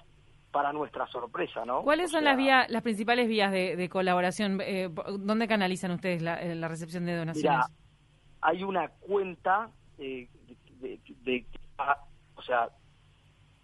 para 0.52 0.72
nuestra 0.72 1.08
sorpresa, 1.08 1.66
¿no? 1.66 1.82
¿Cuáles 1.84 2.08
O 2.08 2.10
son 2.12 2.22
sea, 2.24 2.30
las 2.32 2.38
vías, 2.38 2.70
las 2.70 2.84
principales 2.84 3.28
vías 3.28 3.52
de, 3.52 3.76
de 3.76 3.90
colaboración? 3.90 4.60
Eh, 4.62 4.90
¿Dónde 5.20 5.48
canalizan 5.48 5.92
ustedes 5.92 6.22
la, 6.22 6.42
la 6.44 6.68
recepción 6.68 7.06
de 7.06 7.16
donaciones? 7.16 7.52
Mira, 7.52 7.66
hay 8.42 8.64
una 8.64 8.88
cuenta 8.90 9.70
eh, 9.98 10.28
de, 10.80 10.88
de- 10.88 11.00
de- 11.24 11.46
ah, 11.78 11.98
o 12.36 12.42
sea, 12.42 12.70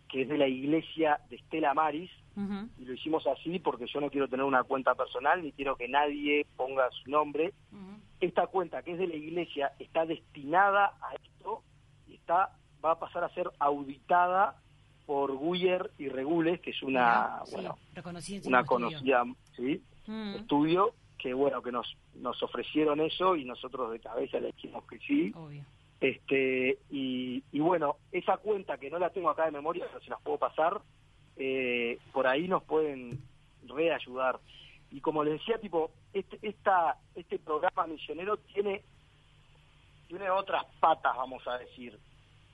que 0.10 0.22
es 0.24 0.30
de 0.30 0.38
la 0.38 0.48
iglesia 0.48 1.20
de 1.30 1.38
Estela 1.38 1.74
Maris, 1.74 2.12
y 2.80 2.86
lo 2.86 2.94
hicimos 2.94 3.28
así 3.28 3.60
porque 3.60 3.86
yo 3.86 4.02
no 4.02 4.10
quiero 4.10 4.28
tener 4.28 4.44
una 4.46 4.64
cuenta 4.64 4.96
personal 4.96 5.44
ni 5.44 5.52
quiero 5.52 5.76
que 5.76 5.88
nadie 5.88 6.46
ponga 6.56 6.90
su 7.04 7.12
nombre. 7.12 7.54
Esta 8.20 8.48
cuenta 8.48 8.82
que 8.82 8.94
es 8.94 8.98
de 8.98 9.06
la 9.08 9.16
iglesia 9.16 9.74
está 9.80 10.06
destinada 10.06 10.94
a 11.02 11.14
esto 11.16 11.62
y 12.08 12.16
está 12.16 12.58
va 12.84 12.92
a 12.94 13.00
pasar 13.00 13.24
a 13.24 13.30
ser 13.30 13.52
auditada 13.60 14.60
por 15.06 15.38
Guyer 15.38 15.92
y 16.00 16.10
Regules, 16.10 16.60
que 16.62 16.72
es 16.72 16.82
una 16.82 17.42
sí, 17.46 17.54
bueno, 17.54 17.78
una 18.48 18.64
conocida 18.66 19.24
¿sí? 19.56 19.84
Estudio 20.38 20.94
que 21.20 21.34
bueno 21.36 21.62
que 21.62 21.72
nos 21.72 21.96
nos 22.16 22.42
ofrecieron 22.42 23.00
eso 23.00 23.36
y 23.36 23.46
nosotros 23.46 23.92
de 23.92 24.00
cabeza 24.00 24.40
le 24.40 24.48
dijimos 24.54 24.84
que 24.88 24.98
sí 25.00 25.32
Obvio. 25.36 25.64
Este 26.04 26.80
y, 26.90 27.44
y 27.52 27.60
bueno 27.60 27.96
esa 28.12 28.38
cuenta 28.38 28.78
que 28.78 28.90
no 28.90 29.00
la 29.00 29.10
tengo 29.10 29.30
acá 29.30 29.46
de 29.46 29.52
memoria 29.52 29.86
pero 29.88 30.04
se 30.04 30.10
las 30.10 30.22
puedo 30.22 30.38
pasar 30.38 30.82
eh, 31.38 31.98
por 32.12 32.28
ahí 32.28 32.48
nos 32.48 32.64
pueden 32.64 33.20
reayudar. 33.66 34.40
Y 34.92 35.02
como 35.02 35.24
les 35.24 35.40
decía 35.40 35.58
tipo 35.60 35.92
este 36.14 36.38
esta 36.42 36.98
este 37.16 37.40
programa 37.40 37.88
misionero 37.88 38.38
tiene 38.38 38.84
tiene 40.08 40.30
otras 40.30 40.66
patas 40.80 41.16
vamos 41.16 41.48
a 41.48 41.58
decir 41.58 41.98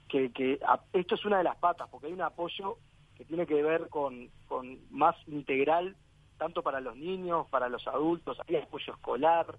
que, 0.07 0.31
que 0.31 0.59
esto 0.93 1.15
es 1.15 1.25
una 1.25 1.39
de 1.39 1.43
las 1.43 1.57
patas 1.57 1.89
porque 1.89 2.07
hay 2.07 2.13
un 2.13 2.21
apoyo 2.21 2.77
que 3.17 3.25
tiene 3.25 3.45
que 3.45 3.61
ver 3.61 3.89
con, 3.89 4.29
con 4.47 4.79
más 4.91 5.15
integral 5.27 5.97
tanto 6.37 6.63
para 6.63 6.79
los 6.79 6.95
niños 6.95 7.47
para 7.49 7.67
los 7.67 7.85
adultos 7.87 8.37
hay 8.47 8.55
apoyo 8.55 8.93
escolar 8.93 9.57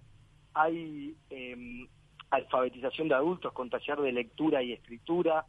hay 0.54 1.14
em, 1.28 1.86
alfabetización 2.30 3.08
de 3.08 3.14
adultos 3.14 3.52
con 3.52 3.70
taller 3.70 3.98
de 4.00 4.12
lectura 4.12 4.62
y 4.62 4.72
escritura. 4.72 5.44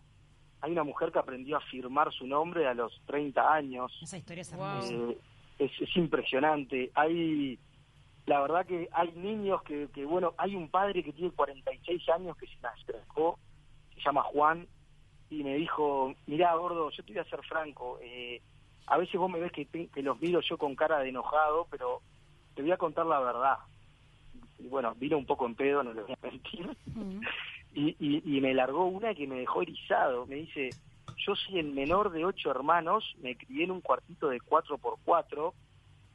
Hay 0.61 0.71
una 0.71 0.83
mujer 0.83 1.11
que 1.11 1.19
aprendió 1.19 1.57
a 1.57 1.61
firmar 1.61 2.11
su 2.11 2.27
nombre 2.27 2.67
a 2.67 2.73
los 2.73 3.00
30 3.07 3.53
años. 3.53 3.97
Esa 4.01 4.17
historia 4.17 4.41
es 4.41 4.51
hermosa. 4.51 4.93
Eh, 4.93 5.17
es, 5.59 5.71
es 5.79 5.95
impresionante. 5.95 6.91
Hay, 6.95 7.59
la 8.25 8.41
verdad 8.41 8.65
que 8.65 8.88
hay 8.91 9.11
niños 9.13 9.61
que, 9.63 9.89
que, 9.93 10.05
bueno, 10.05 10.33
hay 10.38 10.55
un 10.55 10.69
padre 10.69 11.03
que 11.03 11.13
tiene 11.13 11.31
46 11.31 12.09
años 12.09 12.38
que 12.38 12.47
se 12.47 12.55
me 12.61 12.67
acercó, 12.69 13.39
se 13.95 14.01
llama 14.01 14.23
Juan, 14.23 14.67
y 15.29 15.43
me 15.43 15.55
dijo, 15.55 16.13
mirá, 16.27 16.53
gordo, 16.55 16.89
yo 16.91 17.03
te 17.03 17.13
voy 17.13 17.19
a 17.21 17.25
ser 17.29 17.41
franco, 17.43 18.00
eh, 18.01 18.41
a 18.88 18.97
veces 18.97 19.15
vos 19.19 19.31
me 19.31 19.39
ves 19.39 19.51
que, 19.51 19.65
te- 19.65 19.88
que 19.88 20.01
los 20.03 20.19
miro 20.19 20.41
yo 20.41 20.57
con 20.57 20.75
cara 20.75 21.00
de 21.00 21.09
enojado, 21.09 21.67
pero 21.71 22.01
te 22.55 22.61
voy 22.61 22.71
a 22.71 22.77
contar 22.77 23.05
la 23.05 23.19
verdad. 23.19 23.57
Y 24.63 24.68
bueno, 24.68 24.94
vino 24.96 25.18
un 25.18 25.25
poco 25.25 25.46
en 25.46 25.56
pedo, 25.56 25.84
no 25.84 25.94
le 25.94 26.03
voy 26.03 26.13
a 26.13 26.18
mentir. 26.22 26.77
Y, 27.74 27.96
y, 28.00 28.38
y 28.38 28.41
me 28.41 28.53
largó 28.53 28.86
una 28.86 29.13
que 29.15 29.27
me 29.27 29.39
dejó 29.39 29.62
erizado. 29.62 30.25
Me 30.25 30.36
dice, 30.36 30.70
yo 31.18 31.36
soy 31.36 31.60
el 31.60 31.72
menor 31.72 32.12
de 32.12 32.25
ocho 32.25 32.51
hermanos, 32.51 33.15
me 33.22 33.36
crié 33.36 33.63
en 33.63 33.72
un 33.72 33.82
cuartito 33.82 34.30
de 34.30 34.39
cuatro 34.39 34.77
por 34.77 34.98
cuatro. 35.03 35.53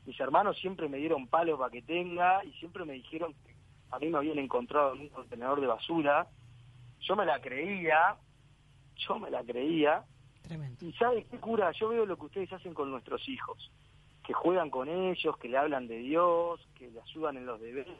Mis 0.04 0.18
hermanos 0.20 0.56
siempre 0.58 0.88
me 0.88 0.98
dieron 0.98 1.26
palo 1.26 1.58
para 1.58 1.70
que 1.70 1.82
tenga 1.82 2.44
y 2.44 2.52
siempre 2.52 2.84
me 2.84 2.92
dijeron 2.94 3.34
que 3.34 3.54
a 3.90 3.98
mí 3.98 4.08
me 4.08 4.18
habían 4.18 4.38
encontrado 4.38 4.94
en 4.94 5.00
un 5.00 5.08
contenedor 5.08 5.60
de 5.60 5.66
basura. 5.66 6.28
Yo 7.00 7.16
me 7.16 7.26
la 7.26 7.40
creía, 7.40 8.16
yo 8.96 9.18
me 9.18 9.30
la 9.30 9.42
creía. 9.42 10.04
Tremendo. 10.42 10.84
Y 10.84 10.92
¿sabe 10.92 11.24
qué 11.24 11.38
cura? 11.38 11.72
Yo 11.72 11.88
veo 11.88 12.06
lo 12.06 12.16
que 12.16 12.26
ustedes 12.26 12.52
hacen 12.52 12.74
con 12.74 12.90
nuestros 12.90 13.28
hijos, 13.28 13.70
que 14.26 14.32
juegan 14.32 14.70
con 14.70 14.88
ellos, 14.88 15.36
que 15.38 15.48
le 15.48 15.56
hablan 15.56 15.86
de 15.86 15.98
Dios, 15.98 16.60
que 16.74 16.90
le 16.90 17.00
ayudan 17.00 17.36
en 17.36 17.46
los 17.46 17.60
deberes, 17.60 17.96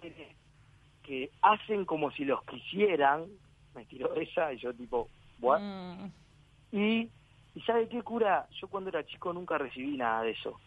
que 1.03 1.31
hacen 1.43 1.85
como 1.85 2.11
si 2.11 2.25
los 2.25 2.43
quisieran. 2.45 3.27
Me 3.75 3.85
tiró 3.85 4.15
esa 4.15 4.53
y 4.53 4.59
yo 4.59 4.75
tipo, 4.75 5.09
¿what? 5.41 5.61
Mm. 5.61 6.11
Y, 6.73 7.11
y 7.55 7.61
¿sabe 7.67 7.89
qué 7.89 8.03
cura? 8.03 8.47
Yo 8.61 8.69
cuando 8.69 8.91
era 8.91 9.05
chico 9.07 9.33
nunca 9.33 9.57
recibí 9.59 9.97
nada 9.97 10.23
de 10.23 10.31
eso. 10.31 10.59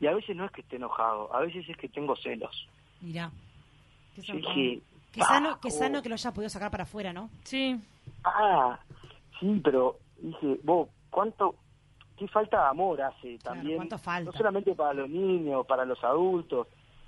Y 0.00 0.06
a 0.06 0.14
veces 0.14 0.34
no 0.34 0.44
es 0.44 0.50
que 0.52 0.62
esté 0.62 0.76
enojado, 0.76 1.32
a 1.34 1.40
veces 1.40 1.68
es 1.68 1.76
que 1.76 1.88
tengo 1.88 2.16
celos. 2.16 2.68
Mirá. 3.00 3.30
Qué 4.14 4.22
Qué 5.12 5.20
sano, 5.22 5.50
"Ah, 5.52 5.58
qué 5.60 5.68
oh". 5.68 5.70
sano 5.70 6.02
que 6.02 6.08
lo 6.08 6.14
haya 6.14 6.32
podido 6.32 6.50
sacar 6.50 6.70
para 6.70 6.82
afuera, 6.84 7.12
¿no? 7.12 7.30
Sí. 7.44 7.76
Ah, 8.24 8.78
sí, 9.38 9.60
pero 9.62 9.98
dije, 10.18 10.58
vos, 10.64 10.88
¿cuánto, 11.10 11.54
qué 12.18 12.28
falta 12.28 12.62
de 12.62 12.68
amor 12.68 13.00
hace 13.00 13.38
también? 13.38 13.76
¿cuánto 13.76 13.98
falta? 13.98 14.30
No 14.30 14.36
solamente 14.36 14.74
para 14.74 14.92
los 14.94 15.08
niños, 15.08 15.64
para 15.66 15.84
los 15.84 16.02
adultos, 16.04 16.66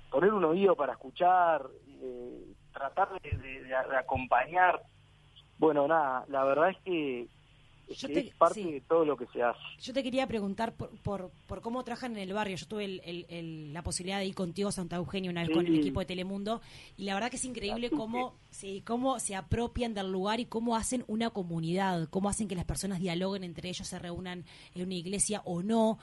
poner 0.09 0.33
un 0.33 0.43
oído 0.45 0.75
para 0.75 0.93
escuchar, 0.93 1.65
eh, 2.01 2.45
tratar 2.73 3.09
de, 3.21 3.37
de- 3.37 3.63
de 3.63 3.75
acompañar. 3.97 4.81
Bueno, 5.57 5.87
nada, 5.87 6.25
la 6.29 6.43
verdad 6.43 6.69
es 6.71 6.77
que, 6.83 7.27
Yo 7.93 8.07
que 8.07 8.13
te- 8.13 8.19
es 8.27 8.35
parte 8.35 8.61
sí. 8.63 8.71
de 8.71 8.81
todo 8.81 9.05
lo 9.05 9.15
que 9.17 9.25
se 9.27 9.41
hace. 9.43 9.59
Yo 9.81 9.93
te 9.93 10.03
quería 10.03 10.27
preguntar 10.27 10.73
por, 10.73 10.89
por, 10.99 11.31
por 11.47 11.61
cómo 11.61 11.83
trabajan 11.83 12.13
en 12.13 12.19
el 12.19 12.33
barrio. 12.33 12.55
Yo 12.57 12.65
tuve 12.67 12.85
el- 12.85 13.01
el- 13.05 13.25
el- 13.29 13.73
la 13.73 13.83
posibilidad 13.83 14.19
de 14.19 14.25
ir 14.25 14.35
contigo 14.35 14.69
a 14.69 14.71
Santa 14.71 14.95
Eugenia 14.97 15.29
una 15.31 15.41
vez 15.41 15.49
Sí. 15.49 15.53
con 15.53 15.65
el 15.67 15.75
equipo 15.75 15.99
de 15.99 16.05
Telemundo 16.05 16.61
y 16.97 17.03
la 17.05 17.13
verdad 17.13 17.29
que 17.29 17.37
es 17.37 17.45
increíble 17.45 17.87
Así 17.87 17.95
cómo, 17.95 18.35
sí, 18.49 18.83
cómo 18.85 19.19
se 19.19 19.35
apropian 19.35 19.93
del 19.93 20.11
lugar 20.11 20.39
y 20.39 20.45
cómo 20.45 20.75
hacen 20.75 21.03
una 21.07 21.29
comunidad, 21.29 22.07
cómo 22.09 22.29
hacen 22.29 22.47
que 22.47 22.55
las 22.55 22.65
personas 22.65 22.99
dialoguen 22.99 23.43
entre 23.43 23.69
ellos, 23.69 23.87
se 23.87 23.99
reúnan 23.99 24.45
en 24.75 24.81
una 24.83 24.95
iglesia 24.95 25.41
o 25.45 25.61
no. 25.63 25.99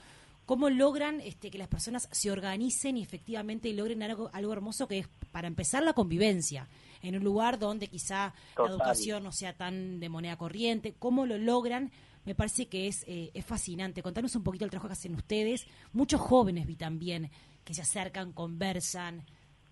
¿Cómo 0.47 0.71
logran 0.71 1.21
este, 1.21 1.51
que 1.51 1.59
las 1.59 1.69
personas 1.69 2.09
se 2.11 2.31
organicen 2.31 2.97
y 2.97 3.03
efectivamente 3.03 3.71
logren 3.75 4.03
algo, 4.03 4.31
algo 4.33 4.53
hermoso 4.55 4.89
que 4.89 5.01
es, 5.01 5.09
para 5.31 5.47
empezar, 5.47 5.83
la 5.83 5.93
convivencia? 5.93 6.67
En 7.03 7.17
un 7.17 7.25
lugar 7.25 7.59
donde 7.59 7.89
quizá 7.89 8.35
Total. 8.55 8.65
la 8.67 8.71
educación 8.77 9.23
no 9.25 9.33
sea 9.33 9.53
tan 9.53 10.01
de 10.01 10.09
moneda 10.09 10.37
corriente. 10.37 10.95
¿Cómo 10.99 11.27
lo 11.27 11.39
logran? 11.39 11.91
Me 12.25 12.35
parece 12.35 12.67
que 12.69 12.89
es, 12.89 13.05
eh, 13.09 13.31
es 13.35 13.45
fascinante. 13.47 14.03
Contanos 14.03 14.35
un 14.37 14.43
poquito 14.43 14.65
el 14.65 14.71
trabajo 14.71 14.89
que 14.89 14.93
hacen 14.95 15.15
ustedes. 15.15 15.67
Muchos 15.93 16.21
jóvenes 16.21 16.67
vi 16.67 16.77
también 16.77 17.31
que 17.65 17.75
se 17.75 17.83
acercan, 17.83 18.33
conversan. 18.33 19.25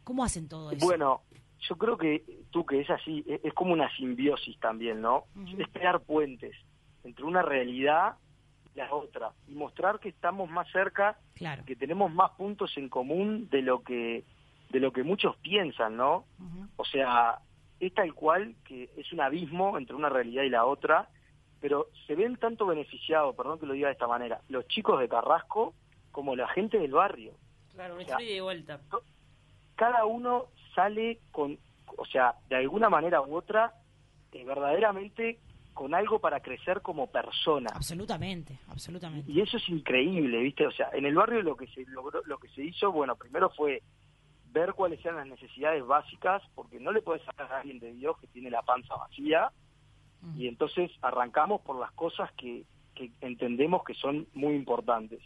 ¿Cómo 0.05 0.25
hacen 0.25 0.49
todo 0.49 0.71
eso? 0.71 0.85
Bueno, 0.87 1.23
yo 1.69 1.77
creo 1.77 1.99
que 1.99 2.25
tú 2.51 2.65
que 2.65 2.81
es 2.81 2.89
así, 2.91 3.25
es, 3.27 3.41
es 3.45 3.53
como 3.55 3.73
una 3.73 3.95
simbiosis 3.97 4.59
también, 4.61 5.01
¿no? 5.01 5.25
Ujú. 5.35 5.61
Es 5.61 5.69
crear 5.73 6.01
puentes 6.01 6.55
entre 7.05 7.25
una 7.25 7.43
realidad 7.43 8.15
y 8.75 8.79
la 8.79 8.93
otra 8.95 9.33
y 9.49 9.55
mostrar 9.55 9.99
que 10.01 10.09
estamos 10.11 10.49
más 10.51 10.71
cerca, 10.71 11.19
Claro. 11.35 11.65
que 11.67 11.77
tenemos 11.77 12.13
más 12.13 12.31
puntos 12.33 12.77
en 12.77 12.89
común 12.89 13.49
de 13.51 13.63
lo 13.63 13.83
que 13.83 14.25
de 14.71 14.81
lo 14.81 14.93
que 14.93 15.03
muchos 15.03 15.37
piensan, 15.37 15.97
¿no? 15.97 16.25
O 16.77 16.85
sea, 16.85 17.39
es 17.81 17.95
tal 17.95 18.15
cual 18.15 18.55
que 18.65 18.91
es 18.97 19.13
un 19.13 19.21
abismo 19.21 19.79
entre 19.79 19.97
una 19.97 20.09
realidad 20.09 20.43
y 20.43 20.51
la 20.51 20.65
otra, 20.65 21.09
pero 21.61 21.89
se 22.07 22.15
ven 22.15 22.37
tanto 22.37 22.67
beneficiados, 22.67 23.35
perdón 23.35 23.59
que 23.59 23.67
lo 23.67 23.75
diga 23.75 23.89
de 23.89 23.95
esta 23.95 24.07
manera, 24.07 24.41
los 24.49 24.67
chicos 24.69 25.01
de 25.01 25.09
Carrasco 25.09 25.75
como 26.13 26.35
la 26.37 26.49
gente 26.49 26.79
del 26.79 26.93
barrio 26.93 27.33
Claro, 27.75 27.95
una 27.95 28.03
O 28.03 28.07
sea, 28.07 28.17
de 28.17 28.41
vuelta. 28.41 28.81
cada 29.75 30.07
uno 30.07 30.47
sale 30.75 31.21
con, 31.31 31.59
o 31.99 32.07
sea, 32.07 32.35
de 32.49 32.57
alguna 32.57 32.89
manera 32.89 33.21
u 33.21 33.35
otra, 33.37 33.75
eh, 34.33 34.45
verdaderamente 34.45 35.39
con 35.75 35.95
algo 35.95 36.19
para 36.19 36.41
crecer 36.41 36.81
como 36.81 37.07
persona. 37.09 37.69
Absolutamente, 37.75 38.59
absolutamente. 38.69 39.31
Y 39.31 39.43
eso 39.43 39.59
es 39.59 39.69
increíble, 39.69 40.39
¿viste? 40.41 40.67
O 40.67 40.71
sea, 40.71 40.89
en 40.95 41.05
el 41.05 41.15
barrio 41.15 41.43
lo 41.43 41.55
que 41.55 41.67
se 41.67 41.85
logró, 41.87 42.23
lo 42.25 42.39
que 42.39 42.49
se 42.49 42.65
hizo, 42.65 42.91
bueno, 42.93 43.15
primero 43.17 43.51
fue 43.51 43.83
ver 44.61 44.73
cuáles 44.73 45.05
eran 45.05 45.17
las 45.17 45.27
necesidades 45.27 45.87
básicas, 45.87 46.43
porque 46.55 46.81
no 46.81 46.91
le 46.91 47.03
puedes 47.03 47.23
sacar 47.25 47.53
a 47.53 47.59
alguien 47.61 47.79
de 47.79 47.93
Dios 47.93 48.17
que 48.19 48.27
tiene 48.29 48.51
la 48.51 48.63
panza 48.63 48.95
vacía, 48.97 49.53
Ujú. 50.23 50.39
y 50.41 50.49
entonces 50.49 50.91
arrancamos 51.03 51.61
por 51.61 51.79
las 51.79 51.93
cosas 51.93 52.33
que, 52.33 52.65
que 52.95 53.11
entendemos 53.21 53.85
que 53.85 53.95
son 53.95 54.27
muy 54.33 54.55
importantes. 54.55 55.21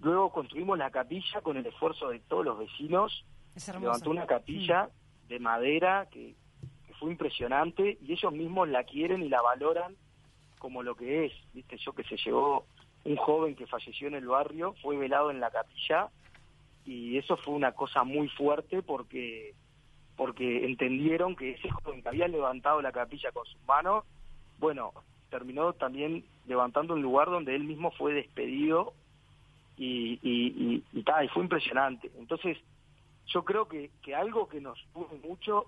Luego 0.00 0.32
construimos 0.32 0.78
la 0.78 0.90
capilla 0.90 1.42
con 1.42 1.56
el 1.58 1.66
esfuerzo 1.66 2.08
de 2.08 2.20
todos 2.20 2.44
los 2.44 2.58
vecinos, 2.58 3.24
levantó 3.80 4.10
una 4.10 4.26
capilla 4.26 4.88
de 5.28 5.38
madera 5.38 6.08
que, 6.10 6.34
que 6.86 6.94
fue 6.94 7.10
impresionante 7.10 7.98
y 8.00 8.12
ellos 8.12 8.32
mismos 8.32 8.68
la 8.68 8.84
quieren 8.84 9.22
y 9.22 9.28
la 9.28 9.42
valoran 9.42 9.94
como 10.58 10.82
lo 10.82 10.94
que 10.94 11.26
es. 11.26 11.32
Viste, 11.52 11.76
yo 11.76 11.92
que 11.92 12.04
se 12.04 12.16
llevó 12.16 12.64
un 13.04 13.16
joven 13.16 13.54
que 13.54 13.66
falleció 13.66 14.08
en 14.08 14.14
el 14.14 14.26
barrio, 14.26 14.74
fue 14.80 14.96
velado 14.96 15.30
en 15.30 15.40
la 15.40 15.50
capilla 15.50 16.08
y 16.86 17.16
eso 17.18 17.36
fue 17.36 17.54
una 17.54 17.72
cosa 17.72 18.04
muy 18.04 18.28
fuerte 18.28 18.82
porque 18.82 19.54
porque 20.16 20.64
entendieron 20.66 21.34
que 21.36 21.52
ese 21.52 21.70
joven 21.70 22.02
que 22.02 22.08
había 22.08 22.28
levantado 22.28 22.82
la 22.82 22.92
capilla 22.92 23.32
con 23.32 23.46
sus 23.46 23.60
manos, 23.66 24.04
bueno, 24.58 24.92
terminó 25.30 25.72
también 25.72 26.24
levantando 26.46 26.94
un 26.94 27.02
lugar 27.02 27.28
donde 27.30 27.54
él 27.56 27.64
mismo 27.64 27.90
fue 27.92 28.12
despedido 28.12 28.92
y, 29.78 30.18
y, 30.22 30.48
y, 30.54 30.84
y, 30.92 31.02
ta, 31.02 31.24
y 31.24 31.28
fue 31.28 31.42
impresionante. 31.42 32.10
Entonces, 32.18 32.58
yo 33.28 33.42
creo 33.44 33.66
que, 33.68 33.90
que 34.02 34.14
algo 34.14 34.48
que 34.48 34.60
nos 34.60 34.78
une 34.94 35.18
mucho 35.26 35.64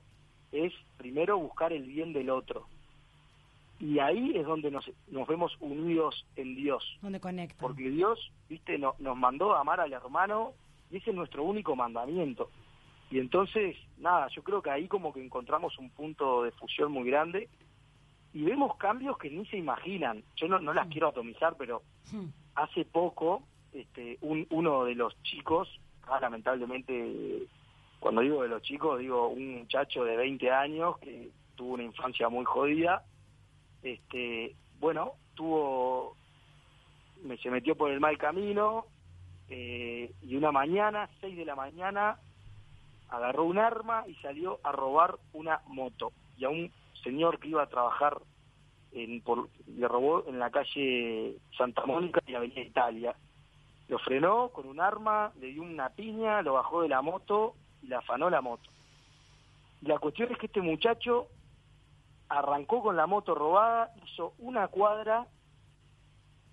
es 0.52 0.72
primero 0.98 1.38
buscar 1.38 1.72
el 1.72 1.84
bien 1.84 2.12
del 2.12 2.28
otro. 2.30 2.66
Y 3.80 3.98
ahí 3.98 4.36
es 4.36 4.46
donde 4.46 4.70
nos, 4.70 4.88
nos 5.08 5.26
vemos 5.26 5.56
unidos 5.60 6.24
en 6.36 6.54
Dios. 6.54 6.84
Donde 7.00 7.18
conectan. 7.18 7.58
Porque 7.58 7.88
Dios, 7.90 8.30
viste, 8.48 8.78
no- 8.78 8.94
nos 8.98 9.16
mandó 9.16 9.54
a 9.54 9.60
amar 9.60 9.80
al 9.80 9.92
hermano 9.92 10.52
y 10.94 10.98
ese 10.98 11.10
es 11.10 11.16
nuestro 11.16 11.42
único 11.42 11.74
mandamiento. 11.74 12.50
Y 13.10 13.18
entonces, 13.18 13.76
nada, 13.98 14.28
yo 14.28 14.42
creo 14.42 14.62
que 14.62 14.70
ahí 14.70 14.86
como 14.86 15.12
que 15.12 15.24
encontramos 15.24 15.76
un 15.78 15.90
punto 15.90 16.44
de 16.44 16.52
fusión 16.52 16.92
muy 16.92 17.10
grande 17.10 17.48
y 18.32 18.44
vemos 18.44 18.76
cambios 18.76 19.18
que 19.18 19.28
ni 19.30 19.44
se 19.46 19.56
imaginan. 19.56 20.22
Yo 20.36 20.48
no, 20.48 20.58
no 20.60 20.72
las 20.72 20.88
quiero 20.88 21.08
atomizar, 21.08 21.56
pero 21.58 21.82
Hmm. 22.12 22.26
hace 22.54 22.84
poco 22.84 23.42
este, 23.72 24.18
un, 24.20 24.46
uno 24.50 24.84
de 24.84 24.94
los 24.94 25.20
chicos, 25.22 25.68
ah, 26.06 26.20
lamentablemente, 26.20 27.42
cuando 27.98 28.20
digo 28.20 28.42
de 28.42 28.48
los 28.48 28.62
chicos, 28.62 29.00
digo 29.00 29.28
un 29.28 29.58
muchacho 29.58 30.04
de 30.04 30.16
20 30.16 30.50
años 30.50 30.98
que 30.98 31.30
tuvo 31.56 31.74
una 31.74 31.82
infancia 31.82 32.28
muy 32.28 32.44
jodida, 32.44 33.04
este, 33.82 34.54
bueno, 34.78 35.14
tuvo, 35.34 36.16
me 37.24 37.36
se 37.38 37.50
metió 37.50 37.74
por 37.74 37.90
el 37.90 38.00
mal 38.00 38.16
camino 38.18 38.86
eh, 39.48 40.12
y 40.22 40.36
una 40.36 40.52
mañana, 40.52 41.08
6 41.20 41.36
de 41.36 41.44
la 41.44 41.54
mañana, 41.54 42.18
agarró 43.08 43.44
un 43.44 43.58
arma 43.58 44.04
y 44.08 44.14
salió 44.16 44.60
a 44.62 44.72
robar 44.72 45.18
una 45.32 45.60
moto. 45.66 46.12
Y 46.36 46.44
a 46.44 46.48
un 46.48 46.72
señor 47.02 47.38
que 47.38 47.48
iba 47.48 47.62
a 47.62 47.68
trabajar 47.68 48.18
en, 48.92 49.20
por, 49.20 49.48
le 49.66 49.88
robó 49.88 50.24
en 50.26 50.38
la 50.38 50.50
calle 50.50 51.36
Santa 51.56 51.84
Mónica 51.86 52.20
y 52.26 52.34
Avenida 52.34 52.60
Italia. 52.60 53.14
Lo 53.88 53.98
frenó 53.98 54.48
con 54.48 54.66
un 54.66 54.80
arma, 54.80 55.32
le 55.40 55.48
dio 55.48 55.62
una 55.62 55.90
piña, 55.90 56.42
lo 56.42 56.54
bajó 56.54 56.82
de 56.82 56.88
la 56.88 57.02
moto 57.02 57.54
y 57.82 57.88
le 57.88 57.96
afanó 57.96 58.30
la 58.30 58.40
moto. 58.40 58.70
La 59.82 59.98
cuestión 59.98 60.32
es 60.32 60.38
que 60.38 60.46
este 60.46 60.62
muchacho 60.62 61.28
arrancó 62.28 62.82
con 62.82 62.96
la 62.96 63.06
moto 63.06 63.34
robada, 63.34 63.92
hizo 64.06 64.32
una 64.38 64.68
cuadra 64.68 65.26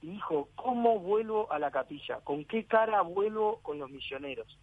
y 0.02 0.10
dijo, 0.12 0.50
¿cómo 0.56 1.00
vuelvo 1.00 1.52
a 1.52 1.60
la 1.60 1.72
capilla? 1.72 2.20
¿Con 2.22 2.46
qué 2.46 2.66
cara 2.66 3.02
vuelvo 3.02 3.60
con 3.62 3.78
los 3.80 3.90
misioneros? 3.90 4.58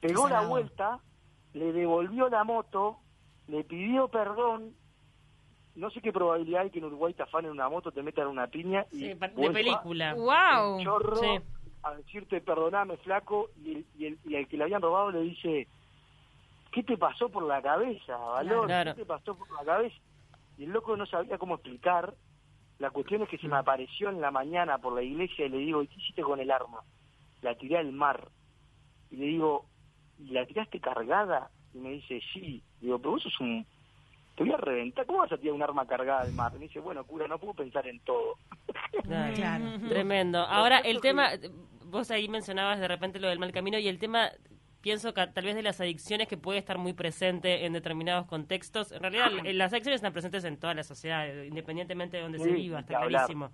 Pegó 0.00 0.28
la 0.28 0.42
vuelta, 0.42 1.00
le 1.54 1.72
devolvió 1.72 2.28
la 2.28 2.44
moto, 2.44 2.98
le 3.48 3.64
pidió 3.64 4.08
perdón. 4.08 4.74
No 5.76 5.90
sé 5.90 6.00
qué 6.00 6.12
probabilidad 6.12 6.62
hay 6.62 6.70
que 6.70 6.78
en 6.78 6.86
Uruguay 6.86 7.14
te 7.14 7.22
afanen 7.22 7.50
una 7.50 7.68
moto, 7.68 7.92
te 7.92 8.02
metan 8.02 8.26
una 8.26 8.46
piña 8.48 8.86
y 8.92 8.98
Sí, 8.98 9.08
de 9.14 9.50
película. 9.50 10.14
¡Wow! 10.14 10.82
chorro 10.82 11.16
Sí. 11.16 11.38
a 11.82 11.94
decirte 11.94 12.40
perdoname 12.40 12.96
flaco 12.98 13.50
y 13.62 13.76
el, 13.76 13.86
y, 13.96 14.06
el, 14.06 14.18
y 14.24 14.34
el 14.34 14.48
que 14.48 14.56
le 14.56 14.64
habían 14.64 14.82
robado 14.82 15.10
le 15.10 15.20
dice 15.20 15.68
¿qué 16.72 16.82
te 16.82 16.98
pasó 16.98 17.28
por 17.30 17.44
la 17.44 17.62
cabeza, 17.62 18.16
Valor? 18.16 18.66
Claro. 18.66 18.94
¿Qué 18.94 19.00
te 19.02 19.06
pasó 19.06 19.34
por 19.34 19.50
la 19.52 19.64
cabeza? 19.64 19.96
Y 20.58 20.64
el 20.64 20.70
loco 20.70 20.96
no 20.96 21.06
sabía 21.06 21.38
cómo 21.38 21.54
explicar. 21.54 22.14
La 22.80 22.90
cuestión 22.90 23.22
es 23.22 23.28
que 23.28 23.36
se 23.36 23.46
me 23.46 23.56
apareció 23.56 24.08
en 24.08 24.22
la 24.22 24.30
mañana 24.30 24.78
por 24.78 24.94
la 24.94 25.02
iglesia 25.02 25.44
y 25.44 25.50
le 25.50 25.58
digo, 25.58 25.82
¿y 25.82 25.86
qué 25.86 26.00
hiciste 26.00 26.22
con 26.22 26.40
el 26.40 26.50
arma? 26.50 26.80
La 27.42 27.54
tiré 27.54 27.76
al 27.76 27.92
mar. 27.92 28.28
Y 29.10 29.16
le 29.16 29.26
digo, 29.26 29.66
¿y 30.18 30.30
la 30.30 30.46
tiraste 30.46 30.80
cargada? 30.80 31.50
Y 31.74 31.78
me 31.78 31.90
dice, 31.90 32.22
sí. 32.32 32.62
Digo, 32.80 32.98
pero 32.98 33.12
vos 33.12 33.22
sos 33.22 33.38
un... 33.40 33.66
Te 34.34 34.44
voy 34.44 34.54
a 34.54 34.56
reventar. 34.56 35.04
¿Cómo 35.04 35.18
vas 35.18 35.30
a 35.30 35.36
tirar 35.36 35.54
un 35.54 35.62
arma 35.62 35.86
cargada 35.86 36.22
al 36.22 36.32
mar? 36.32 36.52
Y 36.54 36.58
me 36.58 36.68
dice, 36.68 36.80
bueno, 36.80 37.04
cura, 37.04 37.28
no 37.28 37.38
puedo 37.38 37.52
pensar 37.52 37.86
en 37.86 38.00
todo. 38.00 38.36
Claro. 39.04 39.34
Claro. 39.34 39.88
Tremendo. 39.88 40.38
Ahora, 40.38 40.78
el 40.78 41.00
tema, 41.00 41.30
vos 41.86 42.10
ahí 42.10 42.28
mencionabas 42.28 42.80
de 42.80 42.88
repente 42.88 43.20
lo 43.20 43.28
del 43.28 43.38
mal 43.38 43.52
camino 43.52 43.78
y 43.78 43.88
el 43.88 43.98
tema, 43.98 44.30
pienso 44.80 45.12
que 45.14 45.26
tal 45.26 45.44
vez 45.44 45.54
de 45.54 45.62
las 45.62 45.80
adicciones 45.80 46.26
que 46.28 46.36
puede 46.36 46.58
estar 46.58 46.78
muy 46.78 46.92
presente 46.92 47.66
en 47.66 47.72
determinados 47.72 48.26
contextos. 48.26 48.92
En 48.92 49.00
realidad, 49.00 49.28
l- 49.38 49.52
las 49.54 49.72
adicciones 49.72 49.96
están 49.98 50.12
presentes 50.12 50.44
en 50.44 50.56
toda 50.56 50.74
la 50.74 50.82
sociedad, 50.84 51.26
independientemente 51.42 52.16
de 52.16 52.22
donde 52.22 52.38
se 52.38 52.50
viva, 52.50 52.80
está 52.80 52.96
hablar. 52.96 53.10
clarísimo. 53.10 53.50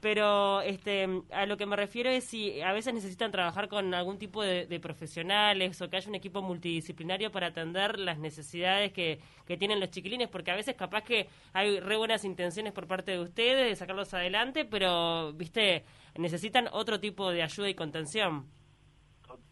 Pero 0.00 0.60
este, 0.60 1.08
a 1.32 1.44
lo 1.46 1.56
que 1.56 1.66
me 1.66 1.74
refiero 1.74 2.08
es 2.08 2.22
si 2.22 2.60
a 2.60 2.72
veces 2.72 2.94
necesitan 2.94 3.32
trabajar 3.32 3.66
con 3.66 3.92
algún 3.94 4.16
tipo 4.16 4.44
de, 4.44 4.64
de 4.66 4.78
profesionales 4.78 5.82
o 5.82 5.90
que 5.90 5.96
haya 5.96 6.08
un 6.08 6.14
equipo 6.14 6.40
multidisciplinario 6.40 7.32
para 7.32 7.48
atender 7.48 7.98
las 7.98 8.16
necesidades 8.16 8.92
que, 8.92 9.18
que 9.44 9.56
tienen 9.56 9.80
los 9.80 9.90
chiquilines, 9.90 10.28
porque 10.28 10.52
a 10.52 10.54
veces 10.54 10.76
capaz 10.76 11.02
que 11.02 11.26
hay 11.52 11.80
re 11.80 11.96
buenas 11.96 12.24
intenciones 12.24 12.72
por 12.72 12.86
parte 12.86 13.10
de 13.10 13.18
ustedes 13.18 13.68
de 13.68 13.74
sacarlos 13.74 14.14
adelante, 14.14 14.64
pero, 14.64 15.32
viste, 15.32 15.84
necesitan 16.16 16.68
otro 16.70 17.00
tipo 17.00 17.32
de 17.32 17.42
ayuda 17.42 17.68
y 17.68 17.74
contención. 17.74 18.46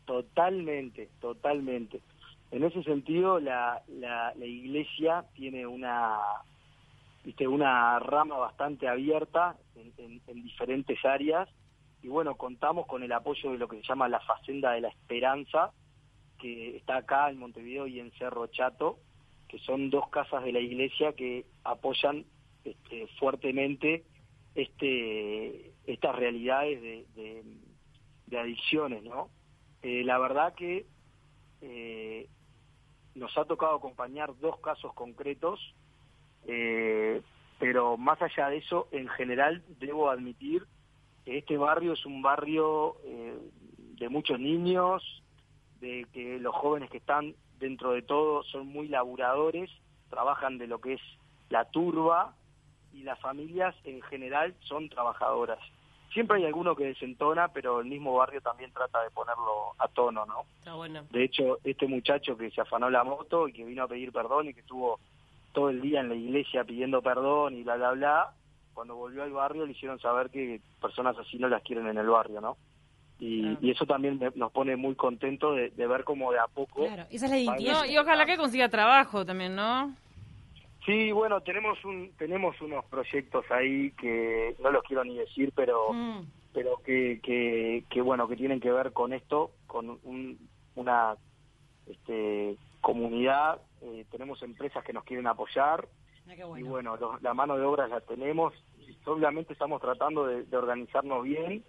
To- 0.06 0.22
Totalmente, 0.22 1.08
totalmente. 1.20 2.00
En 2.50 2.62
ese 2.64 2.82
sentido, 2.84 3.38
la, 3.40 3.82
la, 3.88 4.32
la 4.34 4.44
iglesia 4.46 5.25
tiene 5.34 5.66
una, 5.66 6.18
viste, 7.25 7.46
una 7.48 7.98
rama 7.98 8.36
bastante 8.38 8.88
abierta 8.88 9.56
en, 9.75 9.92
en- 9.98 10.20
en 10.26 10.42
diferentes 10.42 11.04
áreas 11.04 11.48
y 12.02 12.08
bueno, 12.08 12.37
contamos 12.37 12.87
con 12.87 13.02
el 13.02 13.11
apoyo 13.12 13.50
de 13.52 13.59
lo 13.59 13.66
que 13.68 13.78
se 13.78 13.83
llama 13.88 14.09
la 14.09 14.20
Facenda 14.20 14.72
de 14.72 14.81
la 14.83 14.88
Esperanza, 14.88 15.72
que 16.38 16.76
está 16.76 16.98
acá 16.98 17.28
en 17.31 17.38
Montevideo 17.38 17.87
y 17.88 17.98
en 17.98 18.12
Cerro 18.12 18.46
Chato, 18.46 18.98
que 19.48 19.59
son 19.61 19.90
dos 19.90 20.09
casas 20.11 20.44
de 20.44 20.52
la 20.52 20.61
iglesia 20.61 21.14
que 21.14 21.46
apoyan 21.64 22.24
este, 22.64 23.07
fuertemente 23.18 24.04
este, 24.54 25.72
estas 25.87 26.14
realidades 26.16 26.81
de, 26.81 27.07
de, 27.16 27.42
de 28.26 28.38
adicciones, 28.38 29.02
¿no? 29.02 29.31
Eh, 29.88 30.03
la 30.03 30.18
verdad 30.18 30.53
que 30.55 30.85
eh, 31.61 32.29
nos 33.14 33.38
ha 33.38 33.44
tocado 33.44 33.77
acompañar 33.77 34.37
dos 34.40 34.59
casos 34.59 34.92
concretos, 34.94 35.61
eh, 36.49 37.22
pero 37.61 37.96
más 37.96 38.20
allá 38.20 38.49
de 38.49 38.57
eso, 38.57 38.88
en 38.90 39.07
general 39.07 39.62
debo 39.79 40.11
admitir 40.11 40.66
que 41.25 41.38
este 41.38 41.57
barrio 41.57 41.92
es 41.92 42.05
un 42.05 42.20
barrio 42.20 42.96
de 43.05 44.09
muchos 44.09 44.40
niños, 44.40 45.22
de 45.79 46.05
que 46.12 46.40
los 46.40 46.57
jóvenes 46.57 46.90
que 46.90 46.99
están 46.99 47.37
dentro 47.61 47.92
de 47.92 48.03
todo 48.03 48.42
son 48.42 48.66
muy 48.66 48.88
laburadores, 48.88 49.70
trabajan 50.11 50.59
de 50.59 50.66
lo 50.66 50.81
que 50.81 50.94
es 50.94 51.01
la 51.49 51.64
turba 51.66 52.35
y 52.92 53.05
las 53.05 53.20
familias 53.20 53.77
en 53.85 54.03
general 54.03 54.57
son 54.62 54.88
trabajadoras. 54.88 55.61
Siempre 56.12 56.38
hay 56.38 56.47
alguno 56.47 56.75
que 56.75 56.85
desentona, 56.87 57.49
pero 57.49 57.81
el 57.81 57.87
mismo 57.87 58.14
barrio 58.14 58.40
también 58.40 58.73
trata 58.73 59.03
de 59.03 59.11
ponerlo 59.11 59.73
a 59.79 59.88
tono, 59.88 60.25
¿no? 60.27 60.45
Está 60.59 60.75
bueno. 60.75 61.05
De 61.11 61.25
hecho, 61.25 61.59
este 61.64 61.87
muchacho 61.87 62.37
que 62.38 62.51
se 62.51 62.61
afanó 62.61 62.88
la 62.88 63.05
moto 63.05 63.49
y 63.49 63.53
que 63.53 63.64
vino 63.64 63.83
a 63.83 63.88
pedir 63.88 64.12
perdón 64.12 64.49
y 64.49 64.55
que 64.55 64.61
estuvo 64.61 64.99
todo 65.53 65.69
el 65.71 65.81
día 65.81 66.01
en 66.01 66.09
la 66.09 66.14
iglesia 66.14 66.64
pidiendo 66.64 67.03
perdón 67.03 67.55
y 67.55 67.62
bla, 67.64 67.77
bla, 67.77 67.90
bla, 67.92 68.31
cuando 68.75 68.95
volvió 68.97 69.23
al 69.23 69.33
barrio 69.33 69.66
le 69.66 69.73
hicieron 69.73 69.99
saber 70.01 70.31
que 70.31 70.61
personas 70.81 71.16
así 71.19 71.38
no 71.38 71.49
las 71.49 71.62
quieren 71.62 71.87
en 71.88 71.99
el 71.99 72.07
barrio, 72.09 72.40
¿no? 72.40 72.57
Y, 73.19 73.40
Claro. 73.42 73.59
y 73.62 73.71
eso 73.71 73.87
también 73.87 74.19
me- 74.19 74.31
nos 74.35 74.53
pone 74.53 74.77
muy 74.77 74.95
contentos 74.95 75.57
de, 75.57 75.71
de 75.71 75.87
ver 75.87 76.05
cómo 76.05 76.31
de 76.33 76.38
a 76.38 76.47
poco... 76.47 76.85
Claro, 76.85 77.05
esa 77.11 77.25
es 77.27 77.31
la 77.31 77.38
identidad. 77.38 77.73
No, 77.73 77.85
y 77.87 77.97
ojalá 77.97 78.27
que 78.27 78.37
consiga 78.37 78.69
trabajo 78.69 79.25
también, 79.25 79.57
¿no? 79.57 79.95
Sí, 80.87 81.11
bueno, 81.12 81.40
tenemos 81.42 81.85
un 81.85 82.14
tenemos 82.16 82.61
unos 82.61 82.85
proyectos 82.87 83.44
ahí 83.51 83.90
que 83.92 84.55
no 84.61 84.70
los 84.70 84.83
quiero 84.85 85.05
ni 85.05 85.18
decir, 85.18 85.53
pero 85.55 85.92
Mm. 85.92 86.20
pero 86.55 86.79
que, 86.83 87.20
que, 87.22 87.85
que, 87.90 88.01
bueno 88.01 88.27
que 88.29 88.37
tienen 88.37 88.61
que 88.61 88.70
ver 88.72 88.92
con 88.94 89.12
esto 89.12 89.51
con 89.66 89.90
un- 90.05 90.49
una 90.77 91.16
este, 91.87 92.57
comunidad 92.81 93.61
eh, 93.83 94.07
tenemos 94.11 94.42
empresas 94.42 94.83
que 94.85 94.92
nos 94.92 95.05
quieren 95.05 95.27
apoyar 95.27 95.87
Ah, 96.29 96.59
y 96.59 96.62
bueno. 96.62 96.96
los- 96.96 97.20
la 97.22 97.35
mano 97.35 97.57
de 97.57 97.64
obra 97.64 97.87
la 97.88 98.01
tenemos 98.01 98.53
obviamente 99.05 99.53
estamos 99.53 99.81
tratando 99.81 100.27
de, 100.27 100.44
de 100.44 100.57
organizarnos 100.57 101.22
bien 101.25 101.64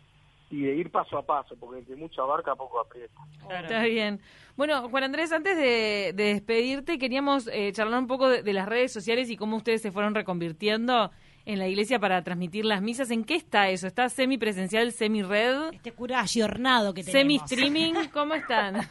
y 0.49 0.61
de 0.61 0.75
ir 0.75 0.89
paso 0.91 1.17
a 1.17 1.25
paso 1.25 1.55
porque 1.59 1.79
el 1.81 1.85
que 1.85 1.95
mucho 1.95 2.21
abarca 2.23 2.55
poco 2.55 2.79
aprieta 2.79 3.13
Claro. 3.45 3.67
Está 3.67 3.83
bien. 3.83 4.19
Bueno, 4.55 4.87
Juan 4.89 5.03
Andrés, 5.03 5.31
antes 5.31 5.57
de, 5.57 6.13
de 6.15 6.23
despedirte, 6.33 6.97
queríamos 6.97 7.47
eh, 7.51 7.71
charlar 7.73 7.99
un 7.99 8.07
poco 8.07 8.29
de, 8.29 8.43
de 8.43 8.53
las 8.53 8.67
redes 8.67 8.91
sociales 8.93 9.29
y 9.29 9.37
cómo 9.37 9.57
ustedes 9.57 9.81
se 9.81 9.91
fueron 9.91 10.15
reconvirtiendo 10.15 11.11
en 11.45 11.59
la 11.59 11.67
iglesia 11.67 11.99
para 11.99 12.21
transmitir 12.23 12.65
las 12.65 12.81
misas. 12.81 13.09
¿En 13.11 13.23
qué 13.23 13.35
está 13.35 13.69
eso? 13.69 13.87
¿Está 13.87 14.09
semipresencial, 14.09 14.91
semi-red, 14.91 15.73
Este 15.73 15.91
cura 15.93 16.19
ayornado 16.21 16.93
que 16.93 17.03
tenemos. 17.03 17.21
semi-streaming? 17.49 17.93
¿Cómo 18.13 18.33
están? 18.33 18.81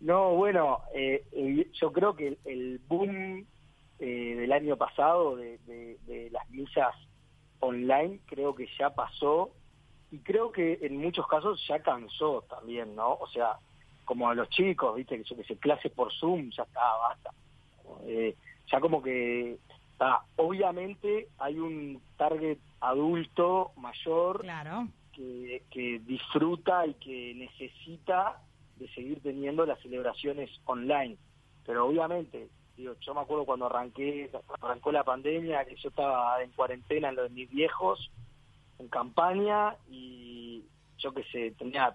No, 0.00 0.34
bueno, 0.36 0.78
eh, 0.94 1.24
eh, 1.32 1.70
yo 1.80 1.92
creo 1.92 2.14
que 2.14 2.28
el, 2.28 2.38
el 2.44 2.80
boom 2.86 3.46
eh, 3.98 4.34
del 4.36 4.52
año 4.52 4.76
pasado 4.76 5.36
de, 5.36 5.58
de- 5.66 5.98
de 6.06 6.30
las 6.30 6.48
misas 6.50 6.94
online 7.60 8.20
creo 8.26 8.54
que 8.54 8.66
ya 8.78 8.90
pasó 8.90 9.50
y 10.10 10.18
creo 10.18 10.52
que 10.52 10.78
en 10.82 10.98
muchos 10.98 11.26
casos 11.26 11.64
ya 11.68 11.80
cansó 11.80 12.42
también, 12.48 12.94
¿no? 12.94 13.14
O 13.14 13.26
sea, 13.28 13.58
como 14.04 14.28
a 14.28 14.34
los 14.34 14.48
chicos, 14.50 14.94
viste, 14.96 15.22
que 15.22 15.34
que 15.34 15.44
sé, 15.44 15.56
clases 15.56 15.92
por 15.92 16.12
Zoom, 16.12 16.50
ya 16.50 16.62
está, 16.62 16.80
basta. 17.08 17.30
Eh, 18.04 18.34
ya 18.70 18.80
como 18.80 19.02
que 19.02 19.58
está, 19.92 20.22
obviamente 20.36 21.28
hay 21.38 21.58
un 21.58 22.00
target 22.16 22.58
adulto 22.80 23.72
mayor 23.76 24.42
Claro. 24.42 24.88
que, 25.12 25.62
que 25.70 25.98
disfruta 26.00 26.86
y 26.86 26.94
que 26.94 27.34
necesita 27.34 28.40
de 28.76 28.88
seguir 28.88 29.20
teniendo 29.22 29.64
las 29.66 29.80
celebraciones 29.80 30.50
online. 30.66 31.16
Pero 31.64 31.86
obviamente, 31.86 32.48
digo, 32.76 32.94
yo 33.00 33.14
me 33.14 33.22
acuerdo 33.22 33.44
cuando 33.44 33.66
arranqué, 33.66 34.30
arrancó 34.60 34.92
la 34.92 35.02
pandemia, 35.02 35.64
que 35.64 35.76
yo 35.76 35.88
estaba 35.88 36.42
en 36.42 36.50
cuarentena 36.52 37.08
en 37.08 37.16
lo 37.16 37.22
de 37.24 37.30
mis 37.30 37.50
viejos, 37.50 38.10
en 38.78 38.88
campaña, 38.88 39.76
y 39.90 40.64
yo 40.98 41.12
que 41.12 41.24
sé, 41.24 41.52
tenía 41.58 41.94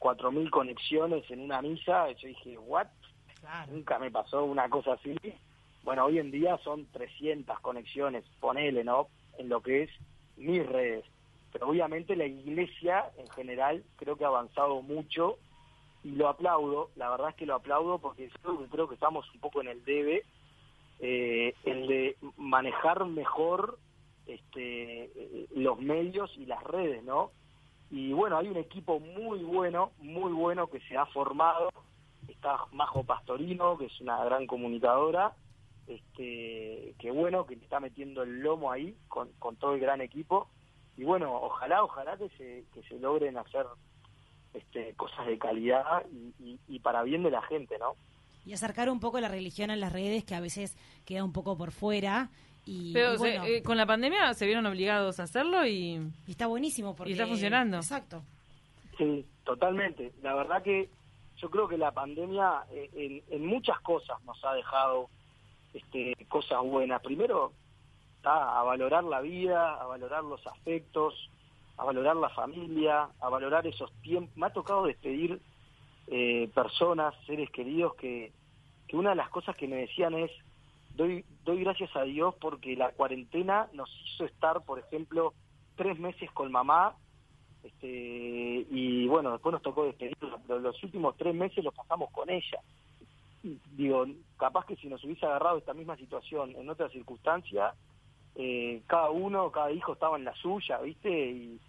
4.000 0.00 0.50
conexiones 0.50 1.30
en 1.30 1.40
una 1.40 1.62
misa, 1.62 2.10
y 2.10 2.14
yo 2.16 2.28
dije, 2.28 2.58
¿what? 2.58 2.86
Claro. 3.40 3.72
Nunca 3.72 3.98
me 3.98 4.10
pasó 4.10 4.44
una 4.44 4.68
cosa 4.68 4.94
así. 4.94 5.16
bueno, 5.82 6.06
hoy 6.06 6.18
en 6.18 6.30
día 6.30 6.58
son 6.58 6.86
300 6.86 7.60
conexiones, 7.60 8.24
ponele, 8.40 8.84
¿no? 8.84 9.08
En 9.38 9.48
lo 9.48 9.62
que 9.62 9.82
es 9.82 9.90
mis 10.36 10.64
redes. 10.66 11.04
Pero 11.52 11.68
obviamente 11.68 12.16
la 12.16 12.26
iglesia 12.26 13.10
en 13.16 13.28
general 13.30 13.84
creo 13.96 14.16
que 14.16 14.24
ha 14.24 14.28
avanzado 14.28 14.82
mucho 14.82 15.38
y 16.02 16.10
lo 16.10 16.28
aplaudo, 16.28 16.90
la 16.96 17.08
verdad 17.10 17.30
es 17.30 17.36
que 17.36 17.46
lo 17.46 17.54
aplaudo 17.54 17.98
porque 17.98 18.28
creo 18.70 18.88
que 18.88 18.94
estamos 18.94 19.24
un 19.32 19.40
poco 19.40 19.60
en 19.62 19.68
el 19.68 19.84
debe, 19.84 20.22
eh, 21.00 21.54
el 21.64 21.86
de 21.86 22.16
manejar 22.36 23.04
mejor 23.06 23.78
este, 24.26 25.04
eh, 25.04 25.46
los 25.54 25.78
medios 25.80 26.30
y 26.36 26.46
las 26.46 26.62
redes, 26.64 27.02
¿no? 27.04 27.30
Y 27.90 28.12
bueno, 28.12 28.38
hay 28.38 28.48
un 28.48 28.56
equipo 28.56 28.98
muy 28.98 29.40
bueno, 29.44 29.92
muy 29.98 30.32
bueno 30.32 30.68
que 30.68 30.80
se 30.80 30.96
ha 30.96 31.06
formado. 31.06 31.70
Está 32.28 32.58
Majo 32.72 33.04
Pastorino, 33.04 33.76
que 33.78 33.86
es 33.86 34.00
una 34.00 34.24
gran 34.24 34.46
comunicadora, 34.46 35.34
este, 35.86 36.94
que 36.98 37.10
bueno, 37.10 37.46
que 37.46 37.54
está 37.54 37.80
metiendo 37.80 38.22
el 38.22 38.40
lomo 38.40 38.72
ahí 38.72 38.96
con, 39.08 39.30
con 39.38 39.56
todo 39.56 39.74
el 39.74 39.80
gran 39.80 40.00
equipo. 40.00 40.48
Y 40.96 41.04
bueno, 41.04 41.34
ojalá, 41.34 41.84
ojalá 41.84 42.16
que 42.16 42.28
se, 42.30 42.64
que 42.72 42.82
se 42.88 42.98
logren 42.98 43.36
hacer 43.36 43.66
este, 44.54 44.94
cosas 44.94 45.26
de 45.26 45.38
calidad 45.38 46.04
y, 46.10 46.58
y 46.66 46.78
para 46.78 47.02
bien 47.02 47.22
de 47.22 47.30
la 47.30 47.42
gente, 47.42 47.78
¿no? 47.78 47.96
Y 48.46 48.52
acercar 48.52 48.90
un 48.90 49.00
poco 49.00 49.20
la 49.20 49.28
religión 49.28 49.70
en 49.70 49.80
las 49.80 49.92
redes, 49.92 50.24
que 50.24 50.34
a 50.34 50.40
veces 50.40 50.76
queda 51.04 51.24
un 51.24 51.32
poco 51.32 51.56
por 51.56 51.70
fuera 51.72 52.30
pero 52.92 53.22
eh, 53.24 53.62
con 53.62 53.76
la 53.76 53.86
pandemia 53.86 54.32
se 54.34 54.46
vieron 54.46 54.66
obligados 54.66 55.20
a 55.20 55.24
hacerlo 55.24 55.66
y, 55.66 56.00
está 56.26 56.46
buenísimo 56.46 56.94
porque 56.94 57.10
y 57.10 57.12
está 57.12 57.26
funcionando. 57.26 57.76
Exacto. 57.76 58.22
Sí, 58.96 59.26
totalmente. 59.44 60.12
La 60.22 60.34
verdad 60.34 60.62
que 60.62 60.88
yo 61.36 61.50
creo 61.50 61.68
que 61.68 61.76
la 61.76 61.92
pandemia 61.92 62.64
eh, 62.70 63.22
en, 63.28 63.46
muchas 63.46 63.80
cosas 63.80 64.22
nos 64.24 64.42
ha 64.44 64.54
dejado 64.54 65.08
este, 65.74 66.14
cosas 66.28 66.62
buenas. 66.62 67.02
Primero, 67.02 67.52
a 68.22 68.62
valorar 68.62 69.04
la 69.04 69.20
vida, 69.20 69.74
a 69.74 69.86
valorar 69.86 70.24
los 70.24 70.46
afectos, 70.46 71.30
a 71.76 71.84
valorar 71.84 72.16
la 72.16 72.30
familia, 72.30 73.08
a 73.20 73.28
valorar 73.28 73.66
esos 73.66 73.92
tiempos. 74.02 74.36
Me 74.36 74.46
ha 74.46 74.50
tocado 74.50 74.86
despedir 74.86 75.40
eh, 76.06 76.48
personas, 76.54 77.14
seres 77.26 77.50
queridos, 77.50 77.94
que, 77.96 78.32
que 78.86 78.96
una 78.96 79.10
de 79.10 79.16
las 79.16 79.28
cosas 79.30 79.56
que 79.56 79.68
me 79.68 79.76
decían 79.76 80.14
es, 80.14 80.30
doy, 80.94 81.24
doy 81.44 81.60
gracias 81.60 81.94
a 81.96 82.02
Dios 82.02 82.34
porque 82.40 82.76
la 82.76 82.92
cuarentena 82.92 83.68
nos 83.72 83.90
hizo 84.06 84.24
estar, 84.24 84.62
por 84.64 84.78
ejemplo, 84.78 85.34
tres 85.76 85.98
meses 85.98 86.30
con 86.32 86.50
mamá, 86.50 86.94
este, 87.62 88.66
y 88.70 89.06
bueno, 89.06 89.32
después 89.32 89.52
nos 89.52 89.62
tocó 89.62 89.84
despedirla, 89.84 90.38
pero 90.46 90.60
los 90.60 90.82
últimos 90.82 91.16
tres 91.16 91.34
meses 91.34 91.64
los 91.64 91.74
pasamos 91.74 92.10
con 92.10 92.30
ella. 92.30 92.60
Digo, 93.72 94.06
capaz 94.38 94.66
que 94.66 94.76
si 94.76 94.86
nos 94.86 95.02
hubiese 95.04 95.26
agarrado 95.26 95.58
esta 95.58 95.74
misma 95.74 95.96
situación 95.96 96.54
en 96.56 96.68
otra 96.68 96.88
circunstancia, 96.88 97.74
eh, 98.36 98.82
cada 98.86 99.10
uno, 99.10 99.50
cada 99.50 99.70
hijo 99.70 99.92
estaba 99.92 100.16
en 100.16 100.24
la 100.24 100.34
suya, 100.34 100.78
¿viste? 100.78 101.10
Y, 101.10 101.60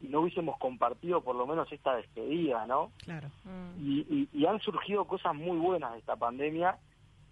no 0.00 0.22
hubiésemos 0.22 0.58
compartido 0.58 1.20
por 1.20 1.36
lo 1.36 1.46
menos 1.46 1.70
esta 1.70 1.94
despedida, 1.94 2.66
¿no? 2.66 2.90
Claro. 3.04 3.28
Y, 3.80 4.28
y 4.32 4.46
han 4.46 4.58
surgido 4.58 5.04
cosas 5.04 5.32
muy 5.32 5.56
buenas 5.58 5.92
de 5.92 6.00
esta 6.00 6.16
pandemia 6.16 6.76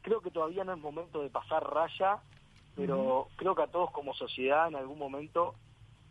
creo 0.02 0.20
que 0.20 0.30
todavía 0.30 0.64
no 0.64 0.72
es 0.72 0.78
momento 0.80 1.22
de 1.22 1.30
pasar 1.30 1.62
raya, 1.68 2.18
pero 2.76 3.28
creo 3.36 3.54
que 3.54 3.62
a 3.62 3.66
todos 3.70 3.90
como 3.90 4.14
sociedad 4.14 4.68
en 4.68 4.76
algún 4.76 4.98
momento 4.98 5.54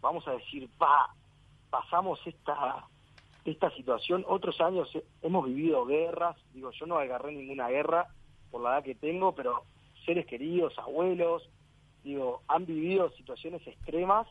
vamos 0.01 0.27
a 0.27 0.31
decir, 0.31 0.69
pa, 0.77 1.13
pasamos 1.69 2.19
esta 2.25 2.85
esta 3.45 3.71
situación. 3.71 4.25
Otros 4.27 4.59
años 4.61 4.89
hemos 5.21 5.45
vivido 5.45 5.85
guerras, 5.85 6.37
digo, 6.53 6.71
yo 6.71 6.85
no 6.85 6.97
agarré 6.97 7.31
ninguna 7.31 7.69
guerra 7.69 8.07
por 8.51 8.61
la 8.61 8.75
edad 8.75 8.83
que 8.83 8.95
tengo, 8.95 9.33
pero 9.33 9.63
seres 10.05 10.25
queridos, 10.25 10.77
abuelos, 10.77 11.49
digo, 12.03 12.41
han 12.47 12.65
vivido 12.65 13.09
situaciones 13.11 13.65
extremas. 13.65 14.27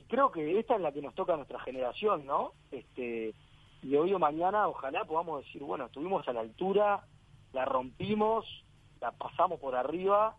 Y 0.00 0.04
creo 0.04 0.30
que 0.30 0.58
esta 0.58 0.76
es 0.76 0.80
la 0.80 0.92
que 0.92 1.02
nos 1.02 1.14
toca 1.14 1.34
a 1.34 1.36
nuestra 1.36 1.60
generación, 1.60 2.26
¿no? 2.26 2.52
Este, 2.70 3.34
y 3.82 3.96
hoy 3.96 4.12
o 4.14 4.18
mañana, 4.18 4.68
ojalá 4.68 5.04
podamos 5.04 5.44
decir, 5.44 5.62
bueno, 5.62 5.86
estuvimos 5.86 6.26
a 6.28 6.32
la 6.32 6.40
altura, 6.40 7.04
la 7.52 7.64
rompimos, 7.64 8.46
la 9.00 9.12
pasamos 9.12 9.60
por 9.60 9.74
arriba, 9.74 10.36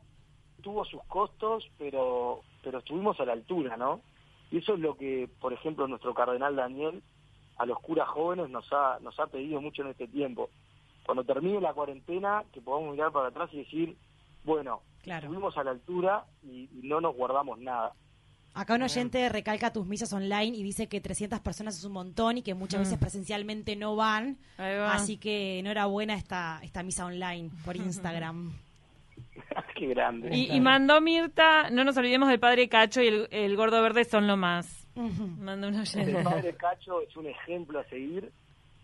tuvo 0.62 0.86
sus 0.86 1.04
costos, 1.04 1.70
pero, 1.78 2.42
pero 2.64 2.80
estuvimos 2.80 3.20
a 3.20 3.26
la 3.26 3.34
altura, 3.34 3.78
¿no? 3.78 4.02
Y 4.52 4.58
eso 4.60 4.74
es 4.74 4.80
lo 4.80 4.96
que, 4.98 5.30
por 5.40 5.54
ejemplo, 5.54 5.88
nuestro 5.88 6.14
cardenal 6.14 6.56
Daniel 6.56 7.04
a 7.58 7.66
los 7.66 7.80
curas 7.80 8.08
jóvenes 8.08 8.50
nos 8.50 8.72
ha, 8.72 9.00
nos 9.02 9.20
ha 9.20 9.28
pedido 9.28 9.62
mucho 9.62 9.84
en 9.84 9.90
este 9.90 10.08
tiempo. 10.08 10.50
Cuando 11.06 11.24
termine 11.24 11.60
la 11.60 11.74
cuarentena, 11.74 12.44
que 12.54 12.62
podamos 12.62 12.92
mirar 12.92 13.12
para 13.12 13.28
atrás 13.28 13.50
y 13.54 13.58
decir, 13.58 13.98
bueno, 14.44 14.82
estuvimos 15.04 15.58
a 15.58 15.64
la 15.64 15.72
altura 15.72 16.26
y, 16.44 16.70
no 16.84 17.02
nos 17.02 17.16
guardamos 17.16 17.60
nada. 17.60 17.94
Acá 18.56 18.76
un 18.76 18.84
oyente 18.84 19.30
recalca 19.30 19.74
tus 19.74 19.88
misas 19.88 20.14
online 20.14 20.56
y 20.56 20.62
dice 20.62 20.88
que 20.88 21.02
300 21.02 21.40
personas 21.40 21.76
es 21.76 21.84
un 21.86 21.94
montón 21.94 22.38
y 22.38 22.44
que 22.44 22.54
muchas 22.54 22.82
veces 22.82 22.98
mm. 22.98 23.00
presencialmente 23.00 23.76
no 23.76 23.96
van. 23.96 24.38
Así 24.58 25.18
que 25.18 25.60
enhorabuena 25.60 26.14
esta, 26.14 26.60
esta 26.62 26.84
misa 26.84 27.06
online 27.06 27.50
por 27.66 27.76
Instagram. 27.76 28.54
Qué 29.76 29.88
grande. 29.88 30.36
Y, 30.36 30.60
mandó 30.62 31.02
Mirta, 31.02 31.70
no 31.72 31.84
nos 31.84 31.98
olvidemos 31.98 32.30
del 32.30 32.40
padre 32.40 32.70
Cacho 32.70 33.02
y 33.02 33.28
el, 33.30 33.56
gordo 33.56 33.82
verde 33.82 34.06
son 34.06 34.28
lo 34.28 34.38
más. 34.38 34.88
Mandó 34.96 35.70
un 35.70 35.76
oyente. 35.80 36.18
El 36.18 36.24
padre 36.24 36.54
Cacho 36.56 37.02
es 37.02 37.16
un 37.18 37.28
ejemplo 37.28 37.80
a 37.80 37.84
seguir. 37.86 38.32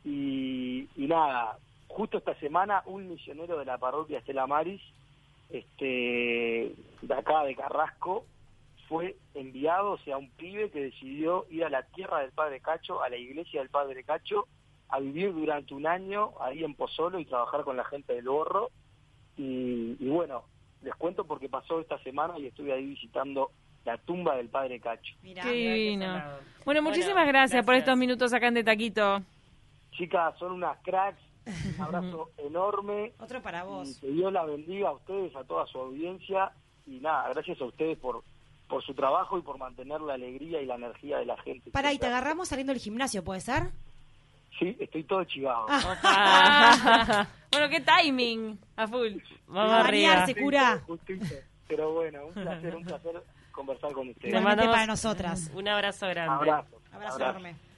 Y, 0.04 0.88
y 0.96 1.08
nada, 1.08 1.58
justo 1.88 2.18
esta 2.18 2.34
semana 2.36 2.82
un 2.86 3.08
misionero 3.08 3.60
de 3.60 3.66
la 3.66 3.78
parroquia 3.78 4.20
Estela 4.20 4.48
Maris, 4.48 4.82
este, 5.50 6.74
de 7.02 7.14
acá 7.14 7.44
de 7.44 7.56
Carrasco, 7.56 8.26
fue 8.90 9.16
enviado, 9.36 9.92
o 9.92 9.98
sea, 10.00 10.18
un 10.18 10.32
pibe 10.32 10.72
que 10.72 10.82
decidió 10.82 11.46
ir 11.52 11.64
a 11.64 11.70
la 11.70 11.84
tierra 11.84 12.22
del 12.22 12.32
Padre 12.32 12.60
Cacho, 12.60 13.04
a 13.04 13.10
la 13.10 13.18
iglesia 13.18 13.62
del 13.62 13.70
Padre 13.70 14.04
Cacho, 14.04 14.48
a 14.90 15.00
vivir 15.00 15.32
durante 15.32 15.76
un 15.76 15.86
año 15.86 16.32
ahí 16.42 16.64
en 16.64 16.74
Pozolo 16.74 17.20
y 17.20 17.26
trabajar 17.26 17.64
con 17.64 17.78
la 17.78 17.86
gente 17.86 18.16
del 18.16 18.26
Borro. 18.26 18.72
Y, 19.38 19.96
bueno, 20.10 20.44
les 20.82 20.94
cuento 20.96 21.24
porque 21.26 21.48
pasó 21.48 21.80
esta 21.80 22.00
semana 22.00 22.38
y 22.40 22.48
estuve 22.48 22.74
ahí 22.74 22.88
visitando 22.88 23.52
la 23.86 23.98
tumba 24.00 24.36
del 24.36 24.50
Padre 24.50 24.80
Cacho. 24.80 25.14
Qué 25.22 25.98
Bueno, 26.66 26.82
muchísimas 26.82 27.28
gracias, 27.28 27.64
por 27.64 27.76
estos 27.76 27.96
minutos 27.96 28.34
acá 28.34 28.48
en 28.48 28.56
De 28.56 28.64
Taquito. 28.64 29.22
Chicas, 29.92 30.38
son 30.40 30.54
unas 30.54 30.78
cracks. 30.80 31.22
Un 31.46 31.82
abrazo 31.82 32.32
enorme. 32.38 33.14
Otro 33.20 33.42
para 33.42 33.64
vos. 33.64 34.00
que 34.00 34.08
Dios 34.08 34.34
la 34.34 34.46
bendiga 34.46 34.90
a 34.90 34.94
ustedes, 34.94 35.36
a 35.36 35.44
toda 35.44 35.68
su 35.68 35.78
audiencia. 35.78 36.52
Y 36.88 37.00
nada, 37.00 37.30
gracias 37.30 37.62
a 37.62 37.66
ustedes 37.66 37.98
por, 38.00 38.24
por 38.70 38.84
su 38.86 38.94
trabajo 38.94 39.38
y 39.38 39.42
por 39.42 39.58
mantener 39.58 40.00
la 40.00 40.14
alegría 40.14 40.62
y 40.62 40.66
la 40.66 40.76
energía 40.76 41.18
de 41.18 41.26
la 41.26 41.36
gente. 41.42 41.72
Para, 41.72 41.92
y 41.92 41.98
te 41.98 42.06
agarramos 42.06 42.48
saliendo 42.48 42.72
del 42.72 42.82
gimnasio, 42.82 43.24
¿puede 43.24 43.42
ser? 43.42 43.72
Sí, 44.58 44.78
estoy 44.80 45.04
todo 45.04 45.24
chivado. 45.26 45.66
Ah. 45.70 47.28
bueno, 47.52 47.70
qué 47.70 47.82
timing, 47.82 48.60
a 48.78 48.88
full. 48.88 49.18
Vamos 49.48 49.74
a 49.74 49.84
bañarse, 49.84 50.36
cura. 50.36 50.82
Pero 51.68 51.94
bueno, 51.94 52.28
un 52.28 52.34
placer, 52.34 52.76
un 52.76 52.84
placer 52.84 53.24
conversar 53.52 53.92
con 53.92 54.10
ustedes. 54.10 54.34
Igualmente 54.34 54.66
para 54.66 54.86
nosotras. 54.86 55.52
Un 55.54 55.68
abrazo 55.68 56.08
grande. 56.08 56.34
Abrazo. 56.34 56.82
Abrazo, 56.92 57.16
abrazo. 57.16 57.40
enorme. 57.40 57.69